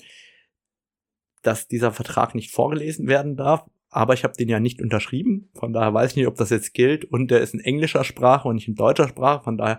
[1.43, 3.65] dass dieser Vertrag nicht vorgelesen werden darf.
[3.89, 6.75] Aber ich habe den ja nicht unterschrieben, von daher weiß ich nicht, ob das jetzt
[6.75, 7.05] gilt.
[7.05, 9.79] Und der ist in englischer Sprache und nicht in deutscher Sprache, von daher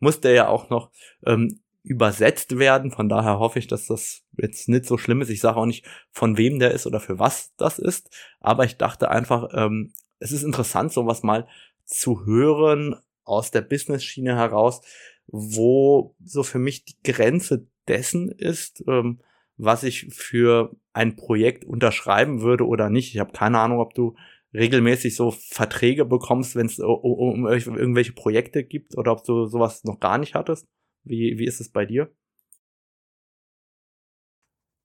[0.00, 0.90] muss der ja auch noch
[1.24, 2.90] ähm, übersetzt werden.
[2.90, 5.30] Von daher hoffe ich, dass das jetzt nicht so schlimm ist.
[5.30, 8.10] Ich sage auch nicht, von wem der ist oder für was das ist.
[8.40, 11.46] Aber ich dachte einfach, ähm, es ist interessant, sowas mal
[11.84, 14.82] zu hören aus der Business-Schiene heraus,
[15.26, 19.20] wo so für mich die Grenze dessen ist, ähm,
[19.56, 23.14] was ich für ein Projekt unterschreiben würde oder nicht.
[23.14, 24.16] Ich habe keine Ahnung, ob du
[24.52, 30.00] regelmäßig so Verträge bekommst, wenn es um irgendwelche Projekte gibt oder ob du sowas noch
[30.00, 30.66] gar nicht hattest.
[31.02, 32.10] Wie, wie ist es bei dir?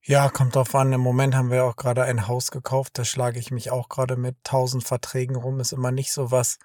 [0.01, 0.93] Ja, kommt drauf an.
[0.93, 2.97] Im Moment haben wir auch gerade ein Haus gekauft.
[2.97, 5.59] Da schlage ich mich auch gerade mit tausend Verträgen rum.
[5.59, 6.57] Ist immer nicht so was,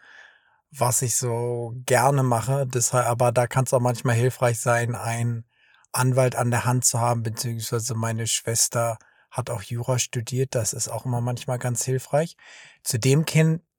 [0.71, 2.67] was ich so gerne mache.
[2.67, 5.45] Deshalb, aber da kann es auch manchmal hilfreich sein, einen
[5.93, 8.99] Anwalt an der Hand zu haben, beziehungsweise meine Schwester
[9.31, 10.55] hat auch Jura studiert.
[10.55, 12.37] Das ist auch immer manchmal ganz hilfreich.
[12.83, 13.25] Zu dem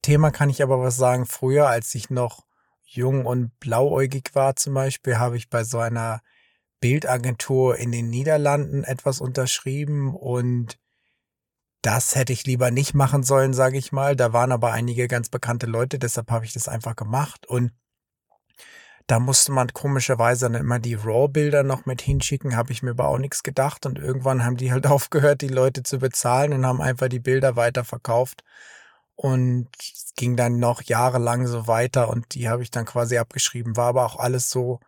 [0.01, 1.25] Thema kann ich aber was sagen.
[1.25, 2.45] Früher, als ich noch
[2.83, 6.21] jung und blauäugig war zum Beispiel, habe ich bei so einer
[6.79, 10.77] Bildagentur in den Niederlanden etwas unterschrieben und
[11.81, 14.15] das hätte ich lieber nicht machen sollen, sage ich mal.
[14.15, 17.71] Da waren aber einige ganz bekannte Leute, deshalb habe ich das einfach gemacht und
[19.07, 23.07] da musste man komischerweise dann immer die RAW-Bilder noch mit hinschicken, habe ich mir aber
[23.07, 23.85] auch nichts gedacht.
[23.85, 27.55] Und irgendwann haben die halt aufgehört, die Leute zu bezahlen und haben einfach die Bilder
[27.55, 28.43] weiterverkauft.
[29.15, 29.69] Und
[30.17, 33.77] ging dann noch jahrelang so weiter und die habe ich dann quasi abgeschrieben.
[33.77, 34.79] War aber auch alles so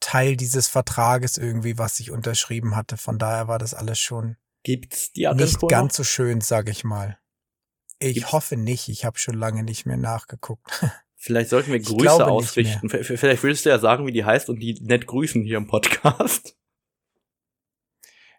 [0.00, 2.96] Teil dieses Vertrages irgendwie, was ich unterschrieben hatte.
[2.96, 4.36] Von daher war das alles schon
[4.66, 7.20] Gibt's die nicht ganz so schön, sag ich mal.
[8.00, 8.32] Ich Gibt's?
[8.32, 8.88] hoffe nicht.
[8.88, 10.68] Ich habe schon lange nicht mehr nachgeguckt.
[11.14, 12.88] Vielleicht sollten wir Grüße ausrichten.
[12.88, 16.56] Vielleicht würdest du ja sagen, wie die heißt und die nett grüßen hier im Podcast.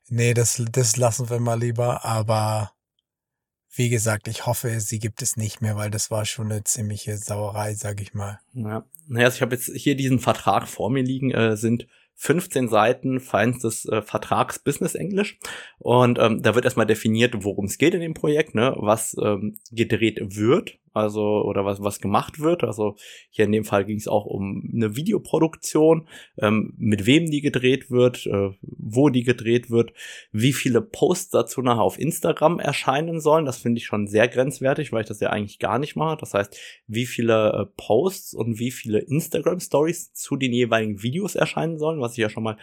[0.09, 2.03] Nee, das, das lassen wir mal lieber.
[2.03, 2.73] Aber
[3.73, 7.17] wie gesagt, ich hoffe, sie gibt es nicht mehr, weil das war schon eine ziemliche
[7.17, 8.39] Sauerei, sag ich mal.
[8.53, 11.87] Ja, naja, also ich habe jetzt hier diesen Vertrag vor mir liegen, äh, sind
[12.17, 15.37] 15 Seiten feinstes äh, Vertrags Business Englisch
[15.77, 19.57] und ähm, da wird erstmal definiert, worum es geht in dem Projekt, ne, was ähm,
[19.71, 22.63] gedreht wird, also oder was was gemacht wird.
[22.63, 22.95] Also
[23.29, 26.07] hier in dem Fall ging es auch um eine Videoproduktion,
[26.39, 29.93] ähm, mit wem die gedreht wird, äh, wo die gedreht wird,
[30.31, 33.45] wie viele Posts dazu nachher auf Instagram erscheinen sollen.
[33.45, 36.17] Das finde ich schon sehr grenzwertig, weil ich das ja eigentlich gar nicht mache.
[36.17, 36.57] Das heißt,
[36.87, 42.01] wie viele äh, Posts und wie viele Instagram Stories zu den jeweiligen Videos erscheinen sollen,
[42.07, 42.57] was ich ja schon mal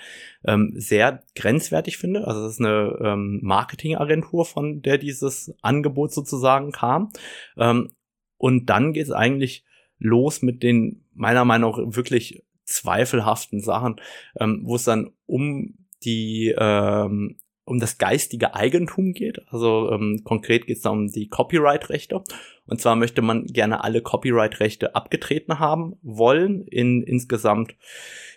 [0.44, 2.26] ähm, sehr grenzwertig finde.
[2.26, 7.10] Also das ist eine ähm, Marketingagentur, von der dieses Angebot sozusagen kam.
[7.56, 7.90] Ähm,
[8.38, 9.64] und dann geht es eigentlich
[9.98, 14.00] los mit den meiner Meinung nach wirklich zweifelhaften Sachen,
[14.40, 19.40] ähm, wo es dann um die ähm, um das geistige Eigentum geht.
[19.48, 22.22] Also ähm, konkret geht es da um die Copyright-Rechte.
[22.66, 26.66] Und zwar möchte man gerne alle Copyright-Rechte abgetreten haben wollen.
[26.66, 27.74] In insgesamt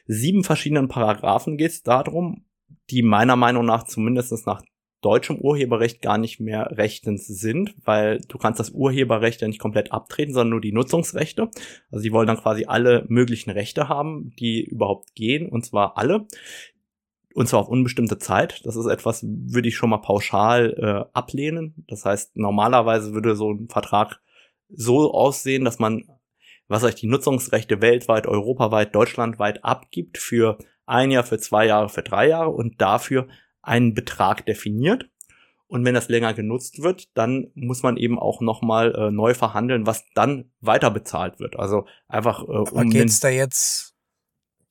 [0.05, 2.45] sieben verschiedenen Paragraphen geht es darum,
[2.89, 4.61] die meiner Meinung nach zumindest nach
[5.01, 9.91] deutschem Urheberrecht gar nicht mehr rechtens sind, weil du kannst das Urheberrecht ja nicht komplett
[9.91, 11.49] abtreten, sondern nur die Nutzungsrechte.
[11.91, 16.28] Also sie wollen dann quasi alle möglichen Rechte haben, die überhaupt gehen, und zwar alle.
[17.38, 18.66] Und zwar auf unbestimmte Zeit.
[18.66, 21.86] Das ist etwas, würde ich schon mal pauschal äh, ablehnen.
[21.88, 24.20] Das heißt, normalerweise würde so ein Vertrag
[24.70, 26.04] so aussehen, dass man,
[26.68, 30.58] was euch die Nutzungsrechte weltweit, europaweit, deutschlandweit abgibt für
[30.88, 33.28] ein Jahr, für zwei Jahre, für drei Jahre und dafür
[33.62, 35.08] einen Betrag definiert.
[35.68, 39.86] Und wenn das länger genutzt wird, dann muss man eben auch nochmal äh, neu verhandeln,
[39.86, 41.60] was dann weiter bezahlt wird.
[41.60, 42.68] Also einfach äh, um.
[42.70, 43.87] Aber geht's da jetzt,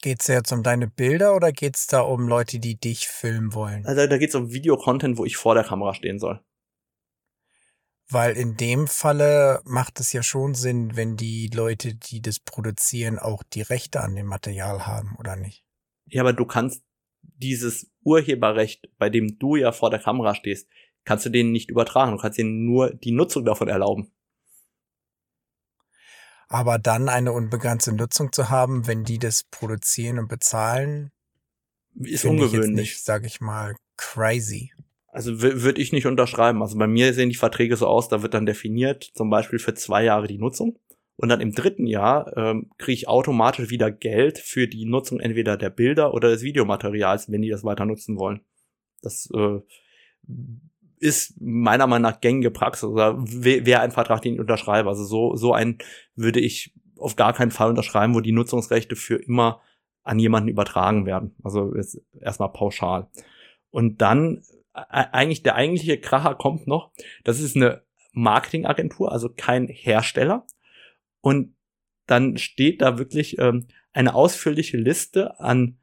[0.02, 3.84] geht's da jetzt um deine Bilder oder geht's da um Leute, die dich filmen wollen?
[3.86, 6.40] Also da geht's um Videocontent, wo ich vor der Kamera stehen soll.
[8.08, 13.18] Weil in dem Falle macht es ja schon Sinn, wenn die Leute, die das produzieren,
[13.18, 15.64] auch die Rechte an dem Material haben, oder nicht?
[16.06, 16.84] Ja, aber du kannst
[17.22, 20.68] dieses Urheberrecht, bei dem du ja vor der Kamera stehst,
[21.04, 22.12] kannst du denen nicht übertragen.
[22.12, 24.12] Du kannst ihnen nur die Nutzung davon erlauben.
[26.48, 31.10] Aber dann eine unbegrenzte Nutzung zu haben, wenn die das produzieren und bezahlen,
[31.94, 32.92] ist ungewöhnlich.
[32.92, 34.72] Ich sag ich mal, crazy.
[35.08, 36.62] Also würde ich nicht unterschreiben.
[36.62, 39.74] Also bei mir sehen die Verträge so aus, da wird dann definiert, zum Beispiel für
[39.74, 40.78] zwei Jahre die Nutzung.
[41.16, 45.56] Und dann im dritten Jahr ähm, kriege ich automatisch wieder Geld für die Nutzung entweder
[45.56, 48.42] der Bilder oder des Videomaterials, wenn die das weiter nutzen wollen.
[49.00, 49.60] Das äh,
[50.98, 54.88] ist meiner Meinung nach gängige Praxis oder wäre ein Vertrag, den ich unterschreibe.
[54.88, 55.78] Also so, so ein
[56.14, 59.60] würde ich auf gar keinen Fall unterschreiben, wo die Nutzungsrechte für immer
[60.02, 61.34] an jemanden übertragen werden.
[61.42, 63.08] Also ist erstmal pauschal.
[63.70, 64.42] Und dann
[64.74, 66.92] äh, eigentlich der eigentliche Kracher kommt noch.
[67.24, 67.82] Das ist eine
[68.12, 70.46] Marketingagentur, also kein Hersteller,
[71.26, 71.56] und
[72.06, 75.78] dann steht da wirklich ähm, eine ausführliche Liste an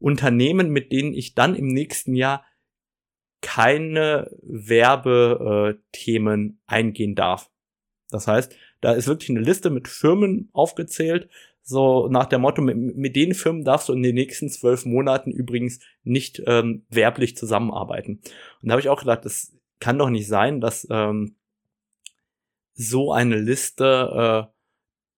[0.00, 2.44] Unternehmen, mit denen ich dann im nächsten Jahr
[3.40, 7.50] keine Werbethemen eingehen darf.
[8.10, 11.28] Das heißt, da ist wirklich eine Liste mit Firmen aufgezählt,
[11.68, 15.30] so nach der Motto, mit, mit den Firmen darfst du in den nächsten zwölf Monaten
[15.30, 18.22] übrigens nicht ähm, werblich zusammenarbeiten.
[18.62, 21.36] Und da habe ich auch gedacht, das kann doch nicht sein, dass ähm,
[22.72, 24.52] so eine Liste äh,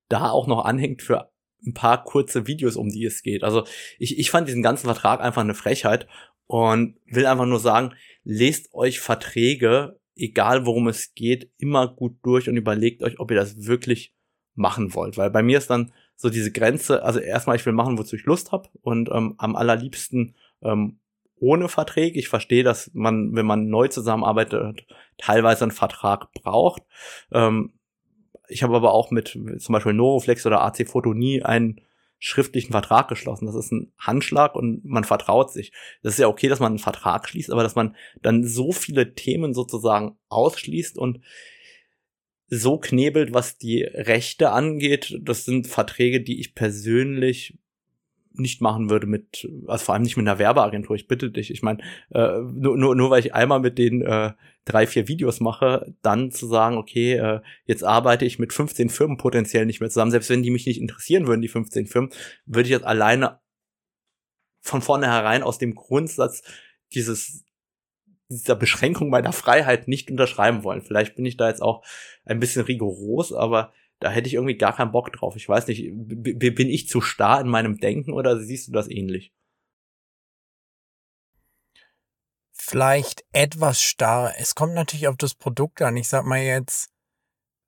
[0.08, 1.30] da auch noch anhängt für
[1.64, 3.44] ein paar kurze Videos, um die es geht.
[3.44, 3.62] Also
[4.00, 6.08] ich, ich fand diesen ganzen Vertrag einfach eine Frechheit
[6.46, 7.94] und will einfach nur sagen,
[8.24, 13.36] lest euch Verträge, egal worum es geht, immer gut durch und überlegt euch, ob ihr
[13.36, 14.14] das wirklich
[14.54, 15.16] machen wollt.
[15.16, 18.24] Weil bei mir ist dann so diese Grenze, also erstmal, ich will machen, wozu ich
[18.24, 20.98] Lust habe und ähm, am allerliebsten ähm,
[21.36, 22.18] ohne Verträge.
[22.18, 26.82] Ich verstehe, dass man, wenn man neu zusammenarbeitet, teilweise einen Vertrag braucht.
[27.32, 27.72] Ähm,
[28.48, 31.80] ich habe aber auch mit zum Beispiel Noroflex oder AC Foto nie einen
[32.20, 33.46] schriftlichen Vertrag geschlossen.
[33.46, 35.72] Das ist ein Handschlag und man vertraut sich.
[36.02, 39.14] Das ist ja okay, dass man einen Vertrag schließt, aber dass man dann so viele
[39.14, 41.20] Themen sozusagen ausschließt und
[42.46, 45.18] so knebelt, was die Rechte angeht.
[45.22, 47.58] Das sind Verträge, die ich persönlich
[48.32, 50.96] nicht machen würde mit, also vor allem nicht mit einer Werbeagentur.
[50.96, 51.50] Ich bitte dich.
[51.50, 54.32] Ich meine, äh, nur, nur, nur weil ich einmal mit den äh,
[54.64, 59.16] drei, vier Videos mache, dann zu sagen, okay, äh, jetzt arbeite ich mit 15 Firmen
[59.16, 60.10] potenziell nicht mehr zusammen.
[60.10, 62.10] Selbst wenn die mich nicht interessieren würden, die 15 Firmen,
[62.46, 63.40] würde ich jetzt alleine
[64.60, 66.42] von vornherein aus dem Grundsatz
[66.92, 67.44] dieses
[68.30, 70.82] dieser Beschränkung meiner Freiheit nicht unterschreiben wollen.
[70.82, 71.84] Vielleicht bin ich da jetzt auch
[72.24, 75.36] ein bisschen rigoros, aber da hätte ich irgendwie gar keinen Bock drauf.
[75.36, 79.32] Ich weiß nicht, bin ich zu starr in meinem Denken oder siehst du das ähnlich?
[82.52, 84.34] Vielleicht etwas starr.
[84.38, 85.96] Es kommt natürlich auf das Produkt an.
[85.96, 86.90] Ich sag mal jetzt,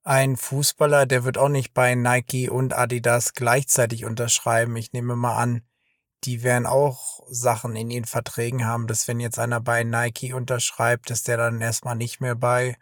[0.03, 4.75] ein Fußballer, der wird auch nicht bei Nike und Adidas gleichzeitig unterschreiben.
[4.75, 5.61] Ich nehme mal an,
[6.23, 11.09] die werden auch Sachen in ihren Verträgen haben, dass wenn jetzt einer bei Nike unterschreibt,
[11.09, 12.75] dass der dann erstmal nicht mehr bei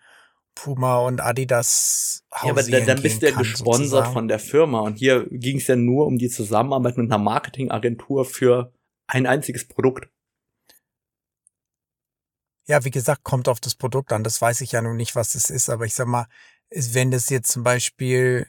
[0.55, 4.13] Puma und Adidas Ja, aber dann, dann bist du ja gesponsert sozusagen.
[4.13, 4.81] von der Firma.
[4.81, 8.73] Und hier ging es ja nur um die Zusammenarbeit mit einer Marketingagentur für
[9.07, 10.09] ein einziges Produkt.
[12.67, 14.23] Ja, wie gesagt, kommt auf das Produkt an.
[14.23, 15.69] Das weiß ich ja nun nicht, was es ist.
[15.69, 16.27] Aber ich sag mal,
[16.69, 18.47] wenn das jetzt zum Beispiel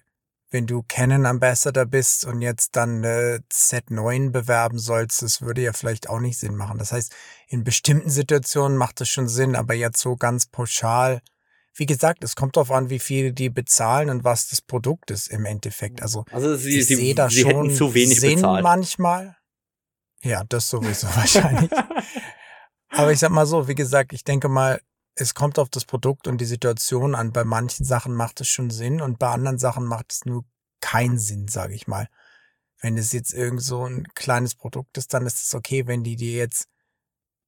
[0.53, 5.72] wenn du Canon Ambassador bist und jetzt dann äh, Z9 bewerben sollst, das würde ja
[5.72, 6.78] vielleicht auch nicht Sinn machen.
[6.78, 7.14] Das heißt,
[7.48, 11.22] in bestimmten Situationen macht es schon Sinn, aber jetzt so ganz pauschal.
[11.75, 15.29] Wie gesagt, es kommt darauf an, wie viel die bezahlen und was das Produkt ist
[15.29, 16.03] im Endeffekt.
[16.03, 18.62] Also, also sie, ich sehe da sie schon zu wenig Sinn bezahlt.
[18.62, 19.37] manchmal.
[20.23, 21.70] Ja, das sowieso wahrscheinlich.
[22.91, 24.81] Aber ich sag mal so, wie gesagt, ich denke mal,
[25.14, 27.33] es kommt auf das Produkt und die Situation an.
[27.33, 30.45] Bei manchen Sachen macht es schon Sinn und bei anderen Sachen macht es nur
[30.81, 32.09] keinen Sinn, sage ich mal.
[32.81, 36.16] Wenn es jetzt irgend so ein kleines Produkt ist, dann ist es okay, wenn die
[36.16, 36.68] dir jetzt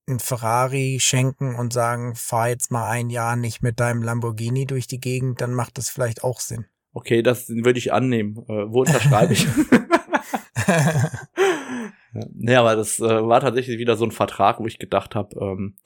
[0.09, 4.87] ein Ferrari schenken und sagen, fahr jetzt mal ein Jahr nicht mit deinem Lamborghini durch
[4.87, 6.67] die Gegend, dann macht das vielleicht auch Sinn.
[6.93, 8.37] Okay, das würde ich annehmen.
[8.49, 9.47] Äh, wo unterschreibe ich?
[10.69, 11.11] ja,
[12.33, 15.77] nee, aber das äh, war tatsächlich wieder so ein Vertrag, wo ich gedacht habe, ähm,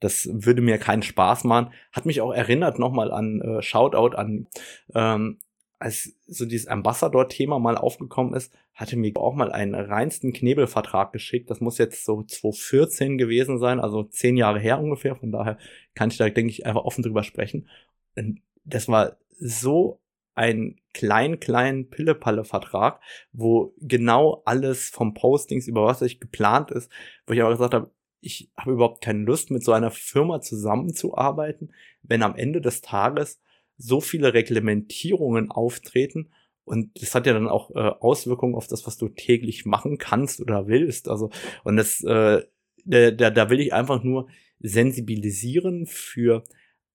[0.00, 1.72] das würde mir keinen Spaß machen.
[1.92, 4.48] Hat mich auch erinnert nochmal an äh, Shoutout an,
[4.94, 5.38] ähm,
[5.80, 11.50] als so dieses Ambassador-Thema mal aufgekommen ist, hatte mir auch mal einen reinsten Knebelvertrag geschickt.
[11.50, 15.16] Das muss jetzt so 2014 gewesen sein, also zehn Jahre her ungefähr.
[15.16, 15.56] Von daher
[15.94, 17.66] kann ich da, denke ich, einfach offen drüber sprechen.
[18.14, 20.00] Und das war so
[20.34, 23.00] ein klein, klein Pille-Palle-Vertrag,
[23.32, 26.90] wo genau alles vom Postings über was ich geplant ist,
[27.26, 31.72] wo ich aber gesagt habe, ich habe überhaupt keine Lust, mit so einer Firma zusammenzuarbeiten,
[32.02, 33.40] wenn am Ende des Tages
[33.80, 36.30] so viele Reglementierungen auftreten
[36.64, 40.40] und das hat ja dann auch äh, Auswirkungen auf das, was du täglich machen kannst
[40.40, 41.08] oder willst.
[41.08, 41.30] Also
[41.64, 42.44] und das, äh,
[42.84, 44.28] da, da, will ich einfach nur
[44.60, 46.44] sensibilisieren für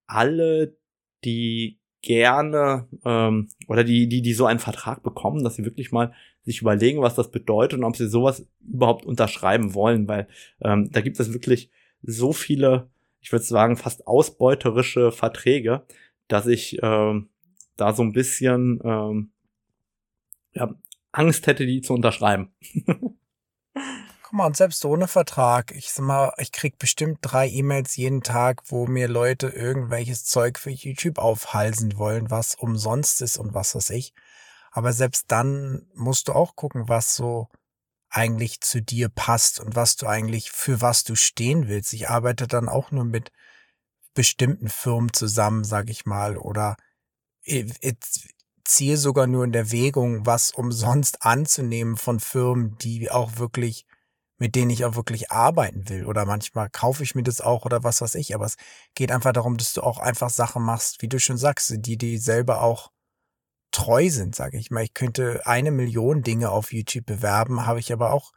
[0.08, 0.78] alle,
[1.26, 6.14] die gerne ähm, oder die, die, die so einen Vertrag bekommen, dass sie wirklich mal
[6.44, 10.28] sich überlegen, was das bedeutet und ob sie sowas überhaupt unterschreiben wollen, weil
[10.62, 11.70] ähm, da gibt es wirklich
[12.02, 12.88] so viele,
[13.20, 15.82] ich würde sagen, fast ausbeuterische Verträge,
[16.28, 17.30] dass ich ähm,
[17.78, 19.32] da so ein bisschen ähm,
[20.54, 20.74] ja,
[21.12, 22.54] Angst hätte, die zu unterschreiben.
[24.24, 28.24] Guck mal, und selbst ohne Vertrag, ich sag mal, ich krieg bestimmt drei E-Mails jeden
[28.24, 33.76] Tag, wo mir Leute irgendwelches Zeug für YouTube aufhalsen wollen, was umsonst ist und was
[33.76, 34.14] weiß ich.
[34.72, 37.50] Aber selbst dann musst du auch gucken, was so
[38.10, 41.94] eigentlich zu dir passt und was du eigentlich, für was du stehen willst.
[41.94, 43.32] Ich arbeite dann auch nur mit
[44.16, 46.76] bestimmten Firmen zusammen, sag ich mal, oder
[48.64, 53.86] ziehe sogar nur in Erwägung, was umsonst anzunehmen von Firmen, die auch wirklich
[54.38, 56.06] mit denen ich auch wirklich arbeiten will.
[56.06, 58.36] Oder manchmal kaufe ich mir das auch oder was weiß ich.
[58.36, 58.58] Aber es
[58.94, 62.18] geht einfach darum, dass du auch einfach Sachen machst, wie du schon sagst, die die
[62.18, 62.92] selber auch
[63.72, 64.84] treu sind, sage ich mal.
[64.84, 68.32] Ich könnte eine Million Dinge auf YouTube bewerben, habe ich aber auch,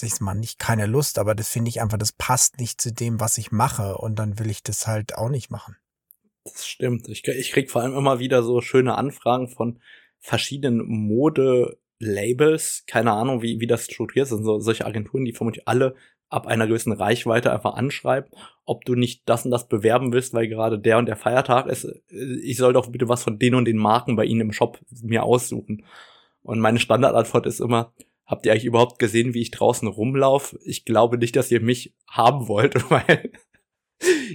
[0.00, 3.20] ich mal, nicht keine Lust, aber das finde ich einfach, das passt nicht zu dem,
[3.20, 3.96] was ich mache.
[3.98, 5.76] Und dann will ich das halt auch nicht machen.
[6.44, 7.08] Das stimmt.
[7.08, 9.80] Ich, ich krieg vor allem immer wieder so schöne Anfragen von
[10.18, 15.68] verschiedenen Mode Labels, keine Ahnung, wie, wie das strukturiert ist, so, solche Agenturen, die vermutlich
[15.68, 15.94] alle
[16.28, 18.30] ab einer gewissen Reichweite einfach anschreiben,
[18.64, 21.86] ob du nicht das und das bewerben willst, weil gerade der und der Feiertag ist.
[22.08, 25.22] Ich soll doch bitte was von den und den Marken bei Ihnen im Shop mir
[25.22, 25.84] aussuchen.
[26.42, 27.92] Und meine Standardantwort ist immer,
[28.32, 30.58] habt ihr eigentlich überhaupt gesehen, wie ich draußen rumlaufe?
[30.64, 33.30] Ich glaube nicht, dass ihr mich haben wollt, weil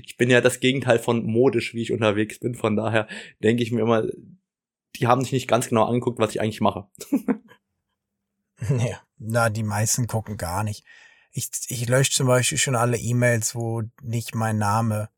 [0.05, 2.53] ich bin ja das Gegenteil von modisch, wie ich unterwegs bin.
[2.53, 3.07] Von daher
[3.43, 4.05] denke ich mir immer,
[4.95, 6.87] die haben sich nicht ganz genau angeguckt, was ich eigentlich mache.
[8.69, 10.83] Nee, na, die meisten gucken gar nicht.
[11.31, 15.09] Ich, ich lösche zum Beispiel schon alle E-Mails, wo nicht mein Name,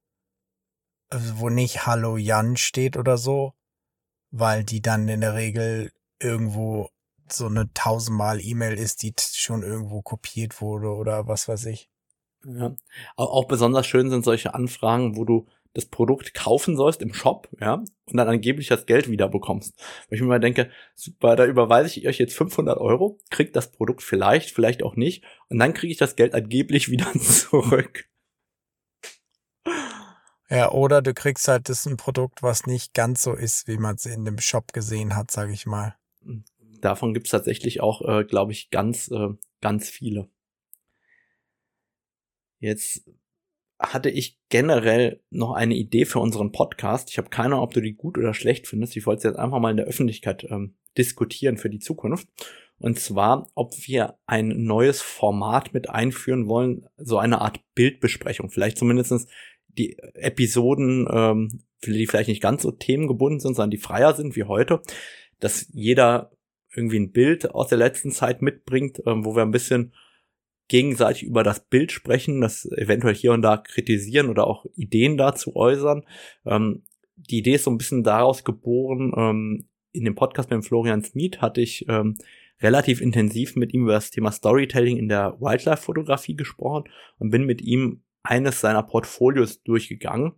[1.07, 3.53] also wo nicht Hallo Jan steht oder so,
[4.29, 6.89] weil die dann in der Regel irgendwo
[7.33, 11.89] so eine tausendmal E-Mail ist, die schon irgendwo kopiert wurde oder was weiß ich.
[12.45, 12.75] Ja.
[13.15, 17.75] Auch besonders schön sind solche Anfragen, wo du das Produkt kaufen sollst im Shop, ja,
[17.75, 19.79] und dann angeblich das Geld wieder bekommst.
[20.07, 23.71] Weil ich mir mal denke, super, da überweise ich euch jetzt 500 Euro, kriegt das
[23.71, 28.05] Produkt vielleicht, vielleicht auch nicht, und dann kriege ich das Geld angeblich wieder zurück.
[30.49, 33.95] Ja, oder du kriegst halt das ein Produkt, was nicht ganz so ist, wie man
[33.95, 35.95] es in dem Shop gesehen hat, sage ich mal.
[36.81, 39.29] Davon gibt's tatsächlich auch, äh, glaube ich, ganz, äh,
[39.61, 40.29] ganz viele.
[42.59, 43.09] Jetzt
[43.79, 47.09] hatte ich generell noch eine Idee für unseren Podcast.
[47.09, 48.97] Ich habe keine Ahnung, ob du die gut oder schlecht findest.
[48.97, 52.27] Ich wollte es jetzt einfach mal in der Öffentlichkeit ähm, diskutieren für die Zukunft.
[52.77, 58.49] Und zwar, ob wir ein neues Format mit einführen wollen, so eine Art Bildbesprechung.
[58.49, 59.27] Vielleicht zumindestens
[59.67, 64.43] die Episoden, ähm, die vielleicht nicht ganz so themengebunden sind, sondern die freier sind wie
[64.43, 64.81] heute,
[65.39, 66.31] dass jeder
[66.73, 69.93] irgendwie ein Bild aus der letzten Zeit mitbringt, ähm, wo wir ein bisschen
[70.67, 75.55] gegenseitig über das Bild sprechen, das eventuell hier und da kritisieren oder auch Ideen dazu
[75.55, 76.03] äußern.
[76.45, 76.83] Ähm,
[77.15, 81.39] die Idee ist so ein bisschen daraus geboren, ähm, in dem Podcast mit Florian Smith
[81.39, 82.17] hatte ich ähm,
[82.61, 87.61] relativ intensiv mit ihm über das Thema Storytelling in der Wildlife-Fotografie gesprochen und bin mit
[87.61, 90.33] ihm eines seiner Portfolios durchgegangen.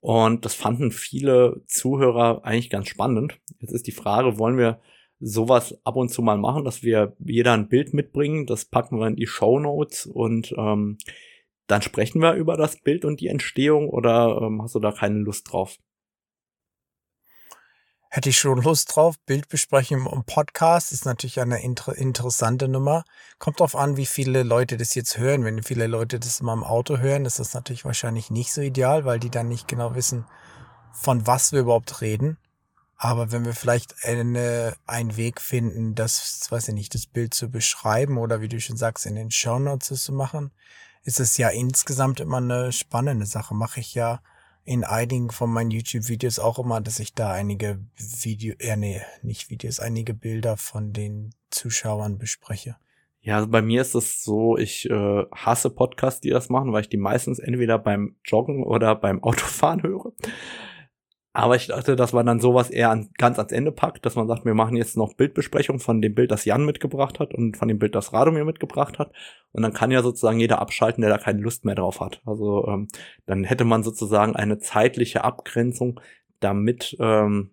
[0.00, 3.40] Und das fanden viele Zuhörer eigentlich ganz spannend.
[3.60, 4.80] Jetzt ist die Frage, wollen wir
[5.20, 9.06] sowas ab und zu mal machen, dass wir jeder ein Bild mitbringen, das packen wir
[9.06, 10.98] in die Show Notes und ähm,
[11.66, 15.18] dann sprechen wir über das Bild und die Entstehung oder ähm, hast du da keine
[15.18, 15.76] Lust drauf?
[18.08, 19.16] Hätte ich schon Lust drauf.
[19.26, 23.04] Bildbesprechung im Podcast ist natürlich eine inter interessante Nummer.
[23.38, 25.44] Kommt drauf an, wie viele Leute das jetzt hören.
[25.44, 29.04] Wenn viele Leute das mal im Auto hören, ist das natürlich wahrscheinlich nicht so ideal,
[29.04, 30.24] weil die dann nicht genau wissen,
[30.92, 32.38] von was wir überhaupt reden.
[32.96, 37.50] Aber wenn wir vielleicht eine, einen Weg finden, das, weiß ich nicht, das Bild zu
[37.50, 40.50] beschreiben oder wie du schon sagst, in den Show Notes zu machen,
[41.04, 43.54] ist es ja insgesamt immer eine spannende Sache.
[43.54, 44.20] Mache ich ja
[44.64, 49.48] in einigen von meinen YouTube-Videos auch immer, dass ich da einige Video, äh, nee, nicht
[49.50, 52.76] Videos, einige Bilder von den Zuschauern bespreche.
[53.20, 56.82] Ja, also bei mir ist es so, ich äh, hasse Podcasts, die das machen, weil
[56.82, 60.12] ich die meistens entweder beim Joggen oder beim Autofahren höre.
[61.36, 64.26] Aber ich dachte, dass man dann sowas eher an, ganz ans Ende packt, dass man
[64.26, 67.68] sagt, wir machen jetzt noch Bildbesprechung von dem Bild, das Jan mitgebracht hat und von
[67.68, 69.12] dem Bild, das Radomir mitgebracht hat.
[69.52, 72.22] Und dann kann ja sozusagen jeder abschalten, der da keine Lust mehr drauf hat.
[72.24, 72.88] Also ähm,
[73.26, 76.00] dann hätte man sozusagen eine zeitliche Abgrenzung,
[76.40, 77.50] damit ähm,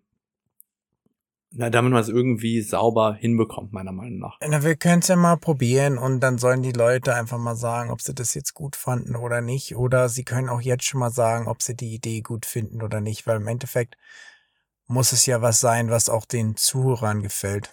[1.56, 4.40] na, damit man es irgendwie sauber hinbekommt, meiner Meinung nach.
[4.48, 7.92] Na, wir können es ja mal probieren und dann sollen die Leute einfach mal sagen,
[7.92, 9.76] ob sie das jetzt gut fanden oder nicht.
[9.76, 13.02] Oder sie können auch jetzt schon mal sagen, ob sie die Idee gut finden oder
[13.02, 13.98] nicht, weil im Endeffekt
[14.88, 17.70] muss es ja was sein, was auch den Zuhörern gefällt.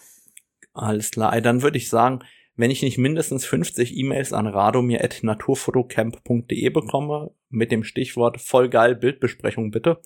[0.73, 2.19] Alles klar, dann würde ich sagen,
[2.55, 9.71] wenn ich nicht mindestens 50 E-Mails an radomir.naturfotocamp.de bekomme, mit dem Stichwort voll geil Bildbesprechung
[9.71, 9.99] bitte,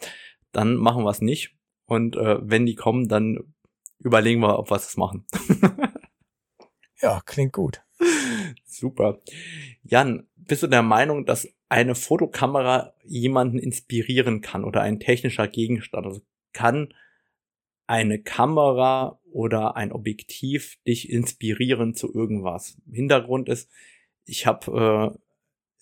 [0.53, 1.57] dann machen wir es nicht.
[1.87, 3.53] Und äh, wenn die kommen, dann
[3.99, 5.25] überlegen wir, ob wir es machen.
[7.01, 7.81] ja, klingt gut.
[8.65, 9.19] Super.
[9.83, 16.05] Jan, bist du der Meinung, dass eine Fotokamera jemanden inspirieren kann oder ein technischer Gegenstand?
[16.05, 16.21] Also
[16.53, 16.93] kann
[17.87, 22.77] eine Kamera oder ein Objektiv dich inspirieren zu irgendwas?
[22.91, 23.69] Hintergrund ist,
[24.25, 25.19] ich habe äh,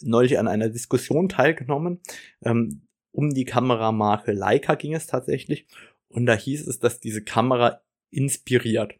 [0.01, 2.01] neulich an einer Diskussion teilgenommen.
[2.43, 5.68] Ähm, um die Kameramarke Leica ging es tatsächlich.
[6.09, 7.82] Und da hieß es, dass diese Kamera
[8.14, 8.95] inspiriert.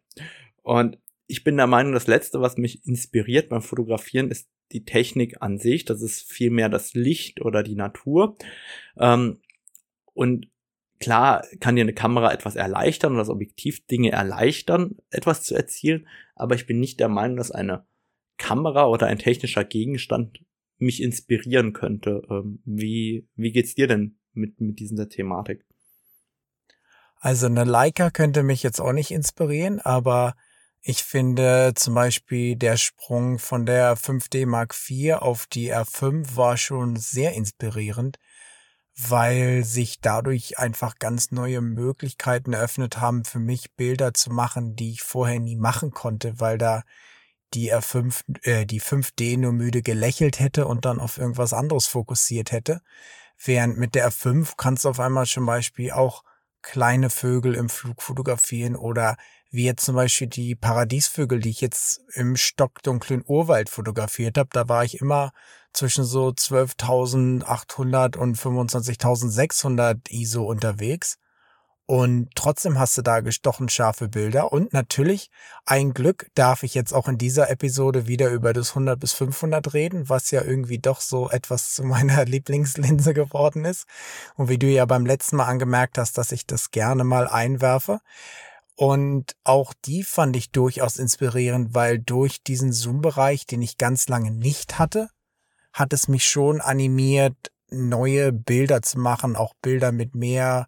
[0.62, 5.40] Und ich bin der Meinung, das Letzte, was mich inspiriert beim Fotografieren, ist die Technik
[5.40, 5.84] an sich.
[5.84, 8.36] Das ist vielmehr das Licht oder die Natur.
[8.98, 9.38] Ähm,
[10.12, 10.48] und
[11.00, 16.06] klar kann dir eine Kamera etwas erleichtern oder das Objektiv Dinge erleichtern, etwas zu erzielen.
[16.34, 17.86] Aber ich bin nicht der Meinung, dass eine
[18.36, 20.44] Kamera oder ein technischer Gegenstand
[20.78, 22.22] mich inspirieren könnte.
[22.30, 25.64] Ähm, wie, wie geht's dir denn mit, mit dieser Thematik?
[27.24, 30.34] Also eine Leica könnte mich jetzt auch nicht inspirieren, aber
[30.82, 36.58] ich finde zum Beispiel der Sprung von der 5D Mark IV auf die R5 war
[36.58, 38.18] schon sehr inspirierend,
[38.94, 44.90] weil sich dadurch einfach ganz neue Möglichkeiten eröffnet haben, für mich Bilder zu machen, die
[44.90, 46.82] ich vorher nie machen konnte, weil da
[47.54, 52.52] die R5, äh, die 5D nur müde gelächelt hätte und dann auf irgendwas anderes fokussiert
[52.52, 52.82] hätte.
[53.42, 56.22] Während mit der R5 kannst du auf einmal zum Beispiel auch
[56.64, 59.16] kleine Vögel im Flug fotografieren oder
[59.50, 64.48] wie jetzt zum Beispiel die Paradiesvögel, die ich jetzt im stockdunklen Urwald fotografiert habe.
[64.52, 65.32] Da war ich immer
[65.72, 71.18] zwischen so 12.800 und 25.600 ISO unterwegs.
[71.86, 74.52] Und trotzdem hast du da gestochen scharfe Bilder.
[74.52, 75.30] Und natürlich,
[75.66, 79.74] ein Glück darf ich jetzt auch in dieser Episode wieder über das 100 bis 500
[79.74, 83.86] reden, was ja irgendwie doch so etwas zu meiner Lieblingslinse geworden ist.
[84.36, 88.00] Und wie du ja beim letzten Mal angemerkt hast, dass ich das gerne mal einwerfe.
[88.76, 94.30] Und auch die fand ich durchaus inspirierend, weil durch diesen Zoom-Bereich, den ich ganz lange
[94.30, 95.10] nicht hatte,
[95.72, 97.36] hat es mich schon animiert,
[97.68, 100.66] neue Bilder zu machen, auch Bilder mit mehr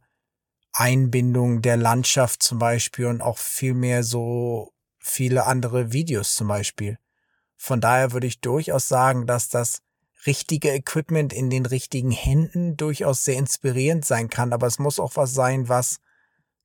[0.78, 6.98] Einbindung der Landschaft zum Beispiel und auch viel mehr so viele andere Videos zum Beispiel.
[7.56, 9.80] Von daher würde ich durchaus sagen, dass das
[10.26, 15.16] richtige Equipment in den richtigen Händen durchaus sehr inspirierend sein kann, aber es muss auch
[15.16, 15.98] was sein, was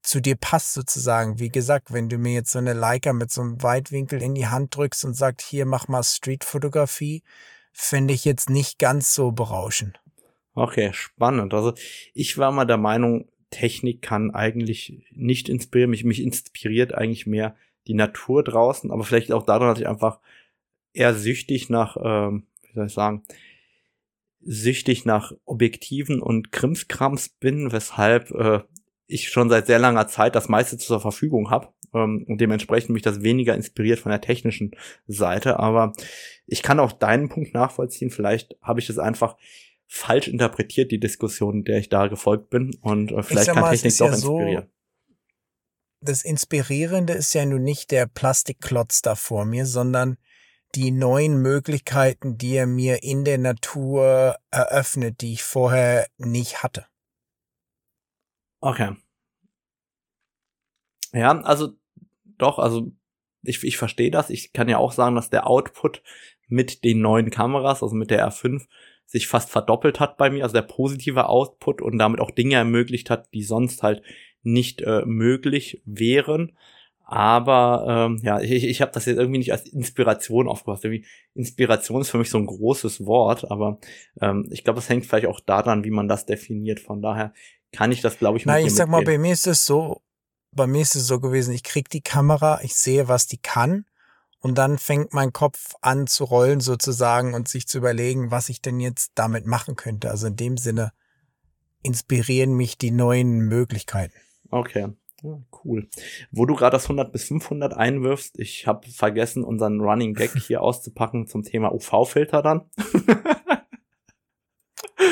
[0.01, 1.39] zu dir passt sozusagen.
[1.39, 4.47] Wie gesagt, wenn du mir jetzt so eine Leica mit so einem Weitwinkel in die
[4.47, 7.23] Hand drückst und sagst, hier mach mal Streetfotografie,
[7.71, 10.01] fände ich jetzt nicht ganz so berauschend.
[10.53, 11.53] Okay, spannend.
[11.53, 11.73] Also
[12.13, 15.91] ich war mal der Meinung, Technik kann eigentlich nicht inspirieren.
[15.91, 17.55] Mich, mich inspiriert eigentlich mehr
[17.87, 20.19] die Natur draußen, aber vielleicht auch daran, dass ich einfach
[20.93, 23.23] eher süchtig nach, ähm, wie soll ich sagen,
[24.41, 28.61] süchtig nach Objektiven und Krimskrams bin, weshalb äh,
[29.07, 33.03] ich schon seit sehr langer Zeit das meiste zur Verfügung habe ähm, und dementsprechend mich
[33.03, 34.71] das weniger inspiriert von der technischen
[35.07, 35.59] Seite.
[35.59, 35.93] Aber
[36.47, 38.09] ich kann auch deinen Punkt nachvollziehen.
[38.09, 39.37] Vielleicht habe ich es einfach
[39.93, 42.73] falsch interpretiert, die Diskussion, der ich da gefolgt bin.
[42.81, 44.63] Und äh, vielleicht kann Technik doch ja inspirieren.
[44.63, 44.69] So,
[45.99, 50.17] das Inspirierende ist ja nun nicht der Plastikklotz da vor mir, sondern
[50.75, 56.87] die neuen Möglichkeiten, die er mir in der Natur eröffnet, die ich vorher nicht hatte.
[58.61, 58.95] Okay.
[61.11, 61.73] Ja, also
[62.37, 62.93] doch, also
[63.43, 64.29] ich, ich verstehe das.
[64.29, 66.01] Ich kann ja auch sagen, dass der Output
[66.47, 68.65] mit den neuen Kameras, also mit der R5,
[69.05, 73.09] sich fast verdoppelt hat bei mir, also der positive Output und damit auch Dinge ermöglicht
[73.09, 74.01] hat, die sonst halt
[74.43, 76.53] nicht äh, möglich wären.
[77.03, 80.85] Aber ähm, ja, ich, ich habe das jetzt irgendwie nicht als Inspiration aufgefasst.
[80.85, 83.79] Irgendwie Inspiration ist für mich so ein großes Wort, aber
[84.21, 86.79] ähm, ich glaube, es hängt vielleicht auch daran, wie man das definiert.
[86.79, 87.33] Von daher
[87.73, 90.01] kann ich das, glaube ich, Nein, ich sag mal, bei mir ist es so,
[90.55, 93.85] bei mir ist es so gewesen, ich krieg die Kamera, ich sehe, was die kann
[94.41, 98.61] und dann fängt mein Kopf an zu rollen sozusagen und sich zu überlegen, was ich
[98.61, 100.09] denn jetzt damit machen könnte.
[100.09, 100.91] Also in dem Sinne
[101.83, 104.17] inspirieren mich die neuen Möglichkeiten.
[104.49, 104.87] Okay.
[105.23, 105.87] Ja, cool.
[106.31, 110.61] Wo du gerade das 100 bis 500 einwirfst, ich habe vergessen, unseren Running Gag hier
[110.61, 112.69] auszupacken zum Thema UV-Filter dann.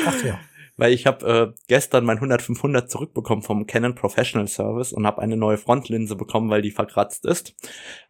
[0.06, 0.38] Ach ja.
[0.76, 5.36] Weil ich habe äh, gestern mein 100-500 zurückbekommen vom Canon Professional Service und habe eine
[5.36, 7.54] neue Frontlinse bekommen, weil die verkratzt ist.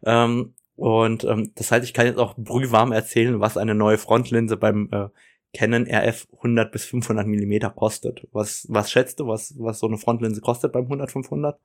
[0.05, 4.57] Ähm, und ähm, das heißt, ich kann jetzt auch brühwarm erzählen, was eine neue Frontlinse
[4.57, 5.09] beim äh,
[5.53, 8.27] Canon RF 100 bis 500 Millimeter kostet.
[8.31, 11.59] Was, was schätzt du, was, was so eine Frontlinse kostet beim 100 500?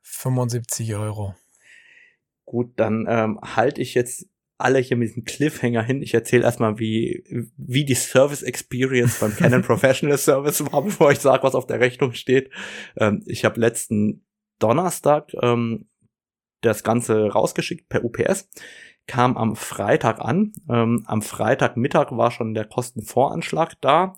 [0.00, 1.34] 75 Euro.
[2.46, 6.00] Gut, dann ähm, halte ich jetzt alle hier mit diesem Cliffhanger hin.
[6.00, 7.24] Ich erzähle erstmal, wie,
[7.58, 11.80] wie die Service Experience beim Canon Professional Service war, bevor ich sage, was auf der
[11.80, 12.48] Rechnung steht.
[12.96, 14.24] Ähm, ich habe letzten
[14.60, 15.90] Donnerstag ähm,
[16.66, 18.48] das Ganze rausgeschickt per UPS,
[19.06, 20.52] kam am Freitag an.
[20.68, 24.14] Ähm, am Freitagmittag war schon der Kostenvoranschlag da.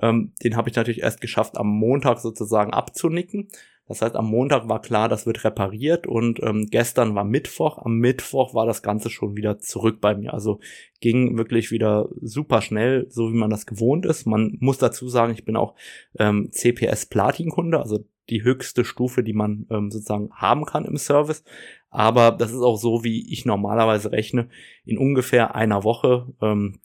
[0.00, 3.48] Ähm, den habe ich natürlich erst geschafft, am Montag sozusagen abzunicken.
[3.92, 7.76] Das heißt, am Montag war klar, das wird repariert und ähm, gestern war Mittwoch.
[7.76, 10.32] Am Mittwoch war das Ganze schon wieder zurück bei mir.
[10.32, 10.60] Also
[11.00, 14.24] ging wirklich wieder super schnell, so wie man das gewohnt ist.
[14.24, 15.74] Man muss dazu sagen, ich bin auch
[16.18, 21.44] ähm, CPS Platin-Kunde, also die höchste Stufe, die man ähm, sozusagen haben kann im Service.
[21.90, 24.48] Aber das ist auch so, wie ich normalerweise rechne.
[24.86, 26.80] In ungefähr einer Woche ähm,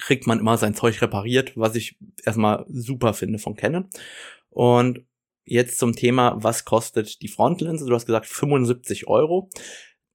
[0.00, 3.88] kriegt man immer sein Zeug repariert, was ich erstmal super finde von Canon.
[4.50, 5.04] Und
[5.46, 7.86] jetzt zum Thema, was kostet die Frontlinse?
[7.86, 9.48] Du hast gesagt 75 Euro.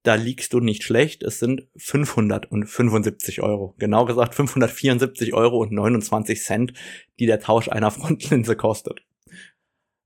[0.03, 1.23] Da liegst du nicht schlecht.
[1.23, 3.75] Es sind 575 Euro.
[3.77, 6.73] Genau gesagt 574 Euro und 29 Cent,
[7.19, 9.01] die der Tausch einer Frontlinse kostet.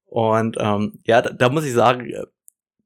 [0.05, 2.11] Und ähm, ja, da, da muss ich sagen,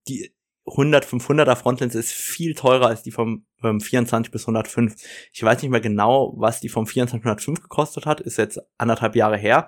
[0.07, 0.31] die
[0.65, 4.95] 100, 500er Frontlinse ist viel teurer als die vom ähm, 24 bis 105.
[5.33, 8.21] Ich weiß nicht mehr genau, was die vom 24 105 gekostet hat.
[8.21, 9.67] Ist jetzt anderthalb Jahre her.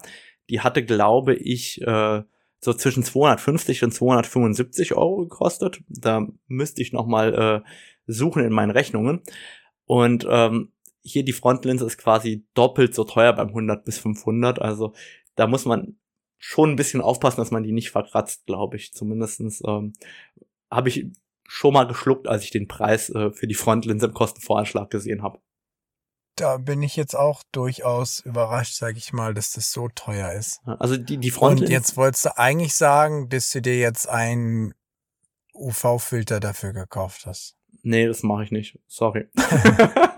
[0.50, 2.22] Die hatte, glaube ich, äh,
[2.64, 5.82] so zwischen 250 und 275 Euro gekostet.
[5.88, 7.70] Da müsste ich noch mal äh,
[8.06, 9.22] suchen in meinen Rechnungen.
[9.86, 14.62] Und ähm, hier die Frontlinse ist quasi doppelt so teuer beim 100 bis 500.
[14.62, 14.94] Also
[15.36, 15.98] da muss man
[16.38, 18.94] schon ein bisschen aufpassen, dass man die nicht verkratzt, glaube ich.
[18.94, 19.94] Zumindestens ähm,
[20.70, 21.08] habe ich
[21.48, 25.40] schon mal geschluckt, als ich den Preis äh, für die Frontlinse im Kostenvoranschlag gesehen habe.
[26.36, 30.62] Da bin ich jetzt auch durchaus überrascht, sage ich mal, dass das so teuer ist.
[30.66, 31.66] Also die, die Frontlinse.
[31.66, 34.74] Und jetzt wolltest du eigentlich sagen, dass du dir jetzt einen
[35.54, 37.58] UV-Filter dafür gekauft hast.
[37.84, 38.80] Nee, das mache ich nicht.
[38.88, 39.28] Sorry.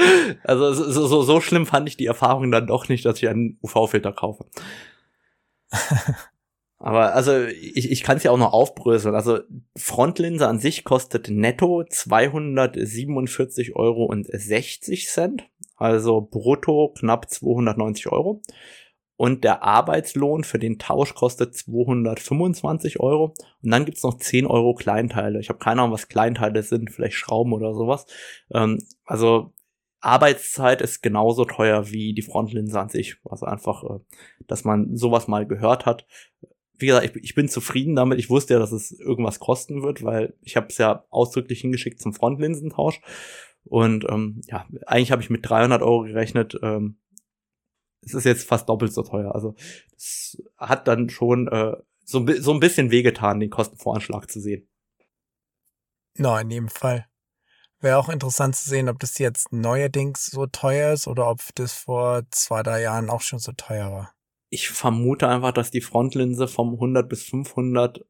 [0.44, 3.58] also so, so, so schlimm fand ich die Erfahrung dann doch nicht, dass ich einen
[3.62, 4.46] UV-Filter kaufe.
[6.82, 9.14] Aber also ich, ich kann es ja auch noch aufbröseln.
[9.14, 9.40] Also
[9.76, 15.46] Frontlinse an sich kostet netto 247,60 Euro und 60 Cent.
[15.76, 18.40] Also brutto knapp 290 Euro.
[19.16, 23.34] Und der Arbeitslohn für den Tausch kostet 225 Euro.
[23.62, 25.38] Und dann gibt's noch 10 Euro Kleinteile.
[25.38, 28.06] Ich habe keine Ahnung, was Kleinteile sind, vielleicht Schrauben oder sowas.
[28.54, 29.52] Ähm, also
[30.00, 33.16] Arbeitszeit ist genauso teuer wie die Frontlinse an sich.
[33.28, 33.98] Also einfach, äh,
[34.46, 36.06] dass man sowas mal gehört hat
[36.80, 38.18] wie gesagt, ich, ich bin zufrieden damit.
[38.18, 42.00] Ich wusste ja, dass es irgendwas kosten wird, weil ich habe es ja ausdrücklich hingeschickt
[42.00, 43.00] zum Frontlinsentausch.
[43.64, 46.58] Und ähm, ja, eigentlich habe ich mit 300 Euro gerechnet.
[46.62, 46.98] Ähm,
[48.02, 49.34] es ist jetzt fast doppelt so teuer.
[49.34, 49.54] Also
[49.96, 54.68] es hat dann schon äh, so, so ein bisschen wehgetan, den Kostenvoranschlag zu sehen.
[56.16, 57.06] Na, no, in jedem Fall.
[57.80, 61.72] Wäre auch interessant zu sehen, ob das jetzt neuerdings so teuer ist oder ob das
[61.72, 64.14] vor zwei, drei Jahren auch schon so teuer war
[64.50, 68.04] ich vermute einfach, dass die Frontlinse vom 100 bis 500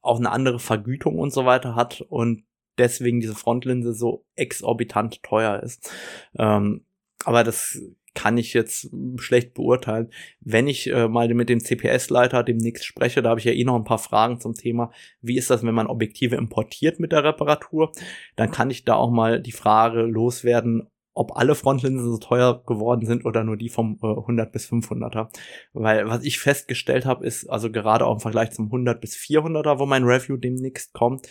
[0.00, 2.44] auch eine andere Vergütung und so weiter hat und
[2.76, 5.90] deswegen diese Frontlinse so exorbitant teuer ist.
[6.36, 6.84] Ähm,
[7.24, 7.80] aber das
[8.14, 10.10] kann ich jetzt schlecht beurteilen.
[10.40, 13.76] Wenn ich äh, mal mit dem CPS-Leiter demnächst spreche, da habe ich ja eh noch
[13.76, 17.92] ein paar Fragen zum Thema, wie ist das, wenn man Objektive importiert mit der Reparatur,
[18.34, 23.04] dann kann ich da auch mal die Frage loswerden, ob alle Frontlinsen so teuer geworden
[23.04, 25.28] sind oder nur die vom äh, 100 bis 500er.
[25.72, 29.78] Weil was ich festgestellt habe, ist also gerade auch im Vergleich zum 100 bis 400er,
[29.78, 31.28] wo mein Review demnächst kommt,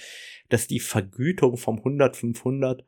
[0.49, 2.85] dass die Vergütung vom 100 500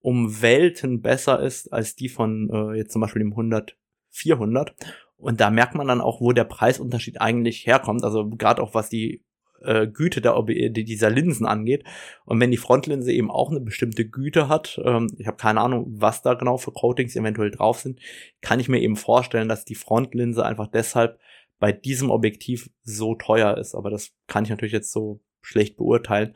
[0.00, 3.76] um Welten besser ist als die von äh, jetzt zum Beispiel dem 100
[4.10, 4.74] 400.
[5.16, 8.04] Und da merkt man dann auch, wo der Preisunterschied eigentlich herkommt.
[8.04, 9.24] Also gerade auch was die
[9.64, 11.84] äh, Güte der, dieser Linsen angeht.
[12.24, 15.86] Und wenn die Frontlinse eben auch eine bestimmte Güte hat, ähm, ich habe keine Ahnung,
[15.88, 18.00] was da genau für Coatings eventuell drauf sind,
[18.40, 21.18] kann ich mir eben vorstellen, dass die Frontlinse einfach deshalb
[21.58, 23.74] bei diesem Objektiv so teuer ist.
[23.74, 26.34] Aber das kann ich natürlich jetzt so schlecht beurteilen.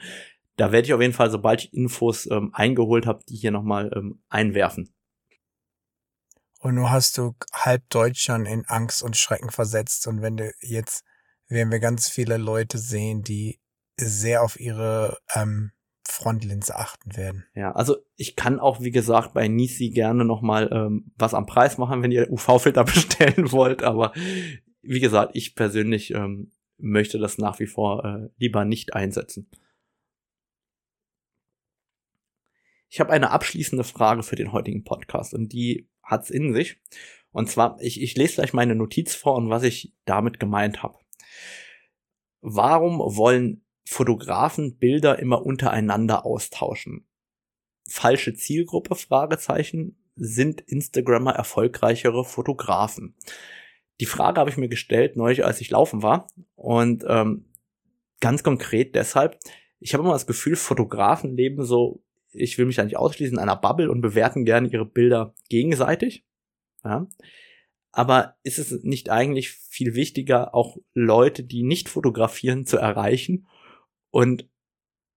[0.56, 3.90] Da werde ich auf jeden Fall, sobald ich Infos ähm, eingeholt habe, die hier nochmal
[3.94, 4.92] ähm, einwerfen.
[6.60, 10.06] Und nur hast du halb Deutschland in Angst und Schrecken versetzt.
[10.08, 11.04] Und wenn du jetzt
[11.48, 13.60] werden wir ganz viele Leute sehen, die
[13.96, 15.72] sehr auf ihre ähm,
[16.06, 17.46] Frontlinse achten werden.
[17.54, 21.78] Ja, also ich kann auch, wie gesagt, bei Nisi gerne nochmal ähm, was am Preis
[21.78, 23.82] machen, wenn ihr UV-Filter bestellen wollt.
[23.82, 24.12] Aber
[24.82, 29.50] wie gesagt, ich persönlich ähm, möchte das nach wie vor äh, lieber nicht einsetzen.
[32.88, 36.80] Ich habe eine abschließende Frage für den heutigen Podcast und die hat's in sich.
[37.30, 40.98] Und zwar, ich, ich lese gleich meine Notiz vor und was ich damit gemeint habe.
[42.40, 47.06] Warum wollen Fotografen Bilder immer untereinander austauschen?
[47.88, 48.94] Falsche Zielgruppe?
[48.94, 49.96] Fragezeichen.
[50.14, 53.16] Sind Instagrammer erfolgreichere Fotografen?
[54.00, 56.28] Die Frage habe ich mir gestellt neulich, als ich laufen war.
[56.54, 57.46] Und ähm,
[58.20, 59.38] ganz konkret deshalb,
[59.80, 63.42] ich habe immer das Gefühl, Fotografen leben so, ich will mich da nicht ausschließen, in
[63.42, 66.24] einer Bubble und bewerten gerne ihre Bilder gegenseitig.
[66.84, 67.06] Ja.
[67.98, 73.48] Aber ist es nicht eigentlich viel wichtiger, auch Leute, die nicht fotografieren, zu erreichen?
[74.10, 74.48] Und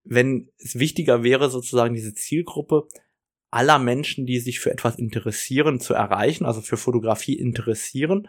[0.04, 2.88] wenn es wichtiger wäre, sozusagen diese Zielgruppe
[3.52, 8.28] aller Menschen, die sich für etwas interessieren, zu erreichen, also für Fotografie interessieren,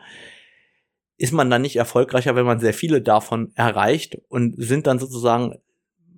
[1.17, 5.61] ist man dann nicht erfolgreicher, wenn man sehr viele davon erreicht und sind dann sozusagen,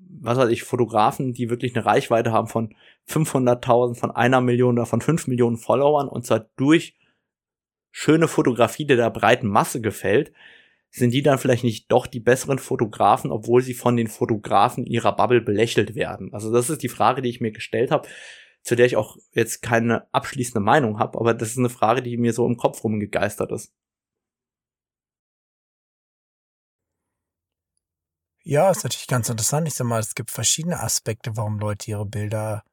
[0.09, 2.75] was weiß ich, Fotografen, die wirklich eine Reichweite haben von
[3.09, 6.97] 500.000, von einer Million oder von fünf Millionen Followern und zwar durch
[7.97, 10.33] schöne Fotografie, die der breiten Masse gefällt,
[10.91, 15.15] sind die dann vielleicht nicht doch die besseren Fotografen, obwohl sie von den Fotografen ihrer
[15.15, 16.35] Bubble belächelt werden?
[16.35, 18.09] Also das ist die Frage, die ich mir gestellt habe,
[18.63, 22.17] zu der ich auch jetzt keine abschließende Meinung habe, aber das ist eine Frage, die
[22.17, 23.73] mir so im Kopf rumgegeistert ist.
[28.43, 29.69] Ja, ist natürlich ganz interessant.
[29.69, 32.65] Ich sag mal, es gibt verschiedene Aspekte, warum Leute ihre Bilder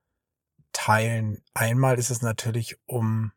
[0.74, 1.44] teilen.
[1.54, 3.32] Einmal ist es natürlich, um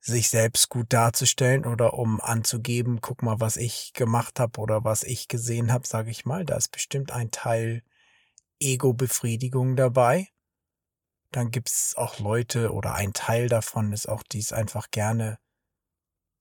[0.00, 5.02] sich selbst gut darzustellen oder um anzugeben, guck mal, was ich gemacht habe oder was
[5.02, 6.44] ich gesehen habe, sage ich mal.
[6.44, 7.82] Da ist bestimmt ein Teil
[8.60, 10.28] Ego-Befriedigung dabei.
[11.32, 15.38] Dann gibt's auch Leute oder ein Teil davon ist auch, die es einfach gerne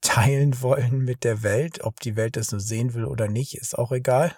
[0.01, 1.83] teilen wollen mit der Welt.
[1.83, 4.35] Ob die Welt das nur sehen will oder nicht, ist auch egal.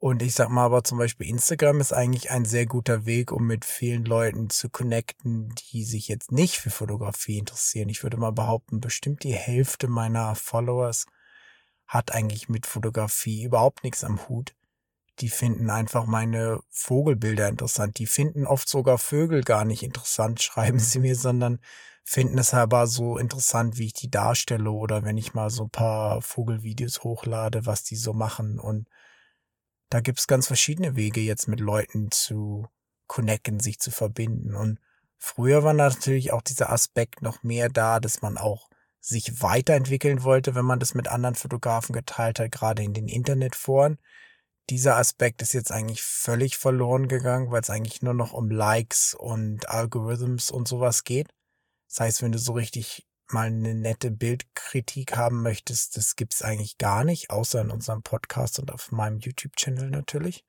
[0.00, 3.46] Und ich sag mal aber zum Beispiel Instagram ist eigentlich ein sehr guter Weg, um
[3.46, 7.90] mit vielen Leuten zu connecten, die sich jetzt nicht für Fotografie interessieren.
[7.90, 11.04] Ich würde mal behaupten, bestimmt die Hälfte meiner Followers
[11.86, 14.54] hat eigentlich mit Fotografie überhaupt nichts am Hut.
[15.18, 17.98] Die finden einfach meine Vogelbilder interessant.
[17.98, 21.60] Die finden oft sogar Vögel gar nicht interessant, schreiben sie mir, sondern
[22.04, 25.70] finden es aber so interessant, wie ich die darstelle oder wenn ich mal so ein
[25.70, 28.88] paar Vogelvideos hochlade, was die so machen und
[29.90, 32.68] da gibt's ganz verschiedene Wege, jetzt mit Leuten zu
[33.08, 34.54] connecten, sich zu verbinden.
[34.54, 34.78] Und
[35.18, 38.70] früher war natürlich auch dieser Aspekt noch mehr da, dass man auch
[39.00, 43.98] sich weiterentwickeln wollte, wenn man das mit anderen Fotografen geteilt hat, gerade in den Internetforen.
[44.68, 49.14] Dieser Aspekt ist jetzt eigentlich völlig verloren gegangen, weil es eigentlich nur noch um Likes
[49.14, 51.28] und Algorithms und sowas geht.
[51.88, 56.78] Das heißt, wenn du so richtig mal eine nette Bildkritik haben möchtest, das gibt's eigentlich
[56.78, 60.44] gar nicht, außer in unserem Podcast und auf meinem YouTube-Channel natürlich.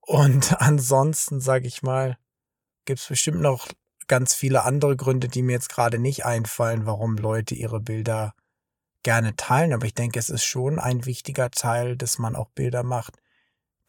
[0.00, 2.18] Und ansonsten, sage ich mal,
[2.84, 3.68] gibt's bestimmt noch
[4.06, 8.34] ganz viele andere Gründe, die mir jetzt gerade nicht einfallen, warum Leute ihre Bilder
[9.02, 9.72] gerne teilen.
[9.72, 13.20] Aber ich denke, es ist schon ein wichtiger Teil, dass man auch Bilder macht,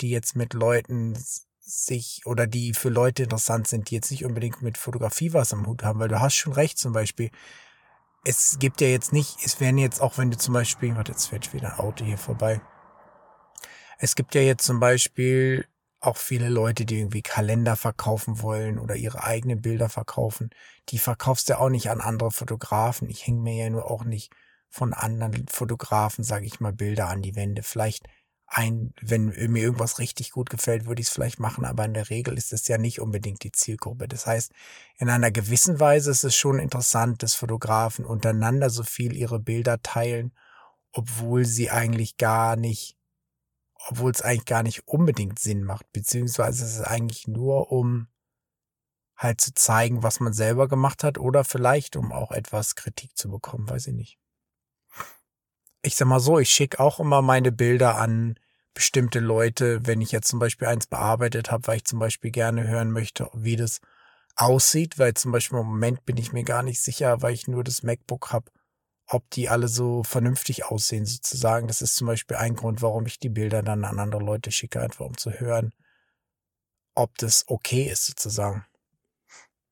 [0.01, 1.17] die jetzt mit Leuten
[1.59, 5.67] sich oder die für Leute interessant sind, die jetzt nicht unbedingt mit Fotografie was am
[5.67, 7.29] Hut haben, weil du hast schon recht, zum Beispiel,
[8.25, 11.27] es gibt ja jetzt nicht, es werden jetzt auch, wenn du zum Beispiel, warte, jetzt
[11.27, 12.61] fährt wieder ein Auto hier vorbei.
[13.97, 15.65] Es gibt ja jetzt zum Beispiel
[15.99, 20.49] auch viele Leute, die irgendwie Kalender verkaufen wollen oder ihre eigenen Bilder verkaufen.
[20.89, 23.09] Die verkaufst du auch nicht an andere Fotografen.
[23.09, 24.31] Ich hänge mir ja nur auch nicht
[24.69, 27.63] von anderen Fotografen, sage ich mal, Bilder an die Wände.
[27.63, 28.07] Vielleicht
[28.51, 32.09] ein, wenn mir irgendwas richtig gut gefällt, würde ich es vielleicht machen, aber in der
[32.09, 34.07] Regel ist es ja nicht unbedingt die Zielgruppe.
[34.07, 34.51] Das heißt,
[34.97, 39.81] in einer gewissen Weise ist es schon interessant, dass Fotografen untereinander so viel ihre Bilder
[39.83, 40.33] teilen,
[40.91, 42.97] obwohl sie eigentlich gar nicht,
[43.87, 48.07] obwohl es eigentlich gar nicht unbedingt Sinn macht, beziehungsweise es ist eigentlich nur um
[49.15, 53.29] halt zu zeigen, was man selber gemacht hat oder vielleicht um auch etwas Kritik zu
[53.29, 54.19] bekommen, weiß ich nicht
[55.81, 58.35] ich sag mal so, ich schicke auch immer meine Bilder an
[58.73, 62.67] bestimmte Leute, wenn ich jetzt zum Beispiel eins bearbeitet habe, weil ich zum Beispiel gerne
[62.67, 63.81] hören möchte, wie das
[64.35, 67.63] aussieht, weil zum Beispiel im Moment bin ich mir gar nicht sicher, weil ich nur
[67.63, 68.51] das MacBook habe,
[69.07, 71.67] ob die alle so vernünftig aussehen sozusagen.
[71.67, 74.81] Das ist zum Beispiel ein Grund, warum ich die Bilder dann an andere Leute schicke,
[74.81, 75.73] einfach um zu hören,
[76.95, 78.65] ob das okay ist sozusagen.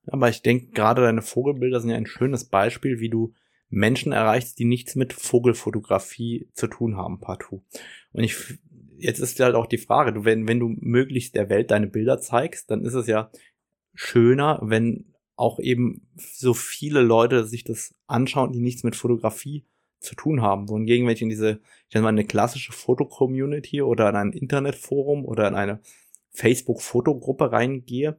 [0.08, 3.34] Aber ich denke, gerade deine Vogelbilder sind ja ein schönes Beispiel, wie du
[3.70, 7.64] Menschen erreichst, die nichts mit Vogelfotografie zu tun haben, partout.
[8.14, 8.60] Und ich,
[8.98, 12.20] jetzt ist halt auch die Frage, du, wenn, wenn du möglichst der Welt deine Bilder
[12.20, 13.32] zeigst, dann ist es ja
[13.94, 19.66] schöner, wenn auch eben so viele Leute sich das anschauen, die nichts mit Fotografie
[20.00, 20.70] zu tun haben.
[20.70, 25.26] Wohingegen, wenn ich in diese, ich nenne mal eine klassische Foto-Community oder in ein Internetforum
[25.26, 25.80] oder in eine
[26.32, 28.18] Facebook-Fotogruppe reingehe,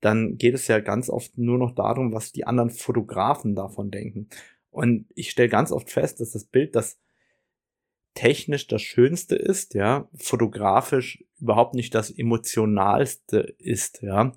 [0.00, 4.28] dann geht es ja ganz oft nur noch darum, was die anderen Fotografen davon denken.
[4.70, 6.98] Und ich stelle ganz oft fest, dass das Bild, das
[8.14, 14.32] technisch das Schönste ist, ja, fotografisch überhaupt nicht das emotionalste ist, ja.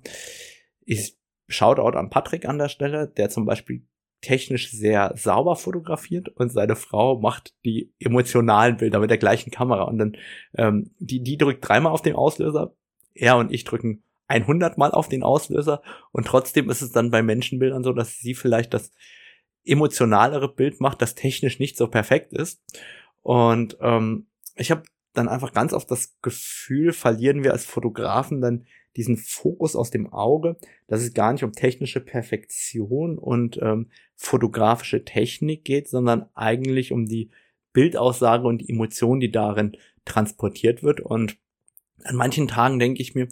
[0.84, 1.16] Ich
[1.48, 3.84] Shoutout an Patrick an der Stelle, der zum Beispiel
[4.20, 9.82] technisch sehr sauber fotografiert und seine Frau macht die emotionalen Bilder mit der gleichen Kamera
[9.82, 10.16] und dann
[10.56, 12.74] ähm, die die drückt dreimal auf den Auslöser,
[13.14, 17.22] er und ich drücken 100 Mal auf den Auslöser und trotzdem ist es dann bei
[17.22, 18.92] Menschenbildern so, dass sie vielleicht das
[19.64, 22.62] emotionalere Bild macht, das technisch nicht so perfekt ist.
[23.22, 24.82] Und ähm, ich habe
[25.12, 30.12] dann einfach ganz oft das Gefühl, verlieren wir als Fotografen dann diesen Fokus aus dem
[30.12, 30.56] Auge,
[30.86, 37.06] dass es gar nicht um technische Perfektion und ähm, fotografische Technik geht, sondern eigentlich um
[37.06, 37.30] die
[37.72, 41.00] Bildaussage und die Emotion, die darin transportiert wird.
[41.00, 41.38] Und
[42.04, 43.28] an manchen Tagen denke ich mir,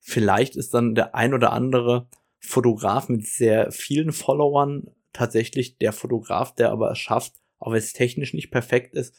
[0.00, 2.08] vielleicht ist dann der ein oder andere
[2.40, 7.94] Fotograf mit sehr vielen Followern tatsächlich der Fotograf, der aber es schafft, auch wenn es
[7.94, 9.16] technisch nicht perfekt ist,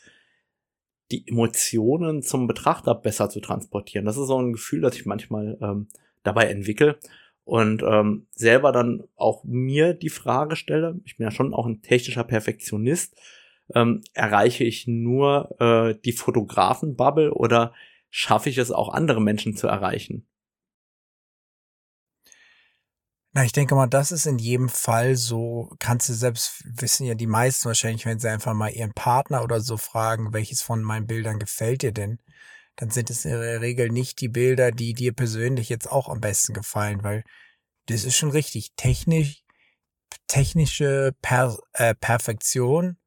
[1.12, 4.06] die Emotionen zum Betrachter besser zu transportieren.
[4.06, 5.88] Das ist so ein Gefühl, das ich manchmal ähm,
[6.24, 7.00] dabei entwickle
[7.44, 11.82] und ähm, selber dann auch mir die Frage stelle, ich bin ja schon auch ein
[11.82, 13.16] technischer Perfektionist,
[13.74, 17.74] ähm, erreiche ich nur äh, die Fotografen-Bubble oder
[18.10, 20.28] schaffe ich es auch andere Menschen zu erreichen?
[23.38, 27.16] Na, ich denke mal, das ist in jedem Fall so, kannst du selbst wissen ja
[27.16, 31.06] die meisten wahrscheinlich, wenn sie einfach mal ihren Partner oder so fragen, welches von meinen
[31.06, 32.20] Bildern gefällt dir denn,
[32.78, 36.22] dann sind es in der Regel nicht die Bilder, die dir persönlich jetzt auch am
[36.22, 37.26] besten gefallen, weil
[37.88, 38.72] das ist schon richtig.
[38.78, 39.44] Technisch,
[40.28, 42.98] technische per, äh, Perfektion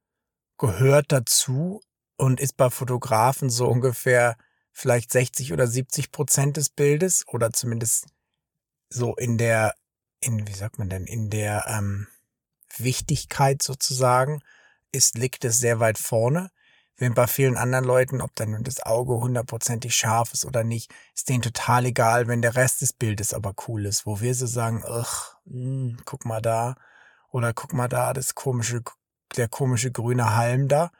[0.58, 1.80] gehört dazu
[2.18, 4.36] und ist bei Fotografen so ungefähr
[4.74, 8.08] vielleicht 60 oder 70 Prozent des Bildes oder zumindest
[8.90, 9.74] so in der
[10.20, 12.06] in, wie sagt man denn, in der ähm,
[12.76, 14.42] Wichtigkeit sozusagen
[14.92, 16.50] ist, liegt es sehr weit vorne.
[16.96, 21.28] Während bei vielen anderen Leuten, ob dann das Auge hundertprozentig scharf ist oder nicht, ist
[21.28, 24.04] denen total egal, wenn der Rest des Bildes aber cool ist.
[24.04, 26.74] Wo wir so sagen, ach, mh, hm, guck mal da,
[27.30, 28.82] oder guck mal da, das komische,
[29.36, 30.90] der komische grüne Halm da,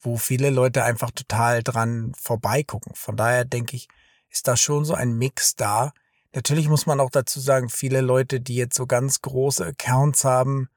[0.00, 2.94] wo viele Leute einfach total dran vorbeigucken.
[2.94, 3.88] Von daher denke ich,
[4.28, 5.92] ist da schon so ein Mix da,
[6.36, 10.68] Natürlich muss man auch dazu sagen, viele Leute, die jetzt so ganz große Accounts haben,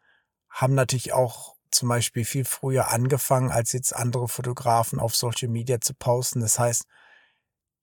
[0.47, 5.81] haben natürlich auch zum Beispiel viel früher angefangen, als jetzt andere Fotografen auf Social Media
[5.81, 6.39] zu posten.
[6.39, 6.85] Das heißt,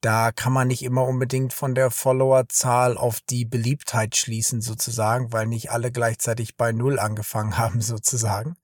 [0.00, 5.46] da kann man nicht immer unbedingt von der Followerzahl auf die Beliebtheit schließen sozusagen, weil
[5.46, 8.56] nicht alle gleichzeitig bei Null angefangen haben sozusagen.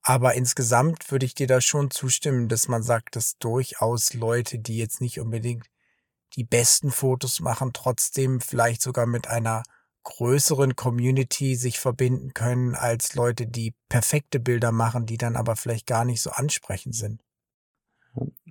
[0.00, 4.78] Aber insgesamt würde ich dir da schon zustimmen, dass man sagt, dass durchaus Leute, die
[4.78, 5.66] jetzt nicht unbedingt
[6.36, 9.62] die besten Fotos machen, trotzdem vielleicht sogar mit einer
[10.04, 15.86] größeren Community sich verbinden können als Leute, die perfekte Bilder machen, die dann aber vielleicht
[15.86, 17.20] gar nicht so ansprechend sind.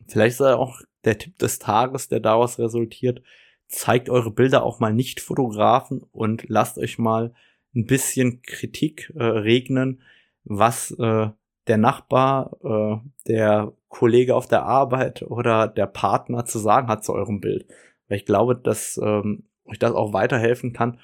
[0.07, 3.21] Vielleicht ist auch der Tipp des Tages, der daraus resultiert,
[3.67, 7.33] zeigt eure Bilder auch mal nicht Fotografen und lasst euch mal
[7.73, 10.01] ein bisschen Kritik äh, regnen,
[10.43, 11.29] was äh,
[11.67, 17.13] der Nachbar, äh, der Kollege auf der Arbeit oder der Partner zu sagen hat zu
[17.13, 17.65] eurem Bild.
[18.09, 20.99] Weil ich glaube, dass ähm, euch das auch weiterhelfen kann,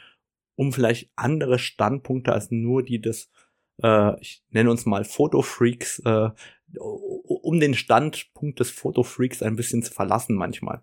[0.55, 3.31] um vielleicht andere Standpunkte als nur die des,
[3.81, 6.31] äh, ich nenne uns mal Fotofreaks, äh,
[6.77, 10.81] um den Standpunkt des Fotofreaks ein bisschen zu verlassen manchmal.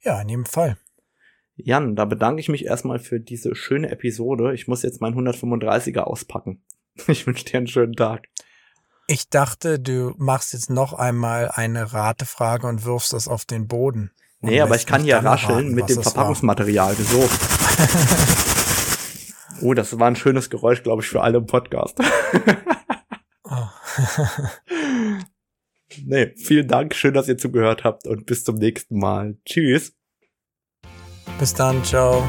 [0.00, 0.78] Ja, in jedem Fall.
[1.56, 4.54] Jan, da bedanke ich mich erstmal für diese schöne Episode.
[4.54, 6.62] Ich muss jetzt mein 135er auspacken.
[7.08, 8.30] Ich wünsche dir einen schönen Tag.
[9.08, 14.10] Ich dachte, du machst jetzt noch einmal eine Ratefrage und wirfst das auf den Boden.
[14.40, 16.94] Nee, aber ich kann hier rascheln raten, mit dem Verpackungsmaterial.
[16.96, 17.28] So.
[19.62, 21.98] oh, das war ein schönes Geräusch, glaube ich, für alle im Podcast.
[23.44, 23.68] oh.
[26.04, 26.94] nee, vielen Dank.
[26.94, 29.36] Schön, dass ihr zugehört habt und bis zum nächsten Mal.
[29.44, 29.94] Tschüss.
[31.38, 31.82] Bis dann.
[31.84, 32.26] Ciao.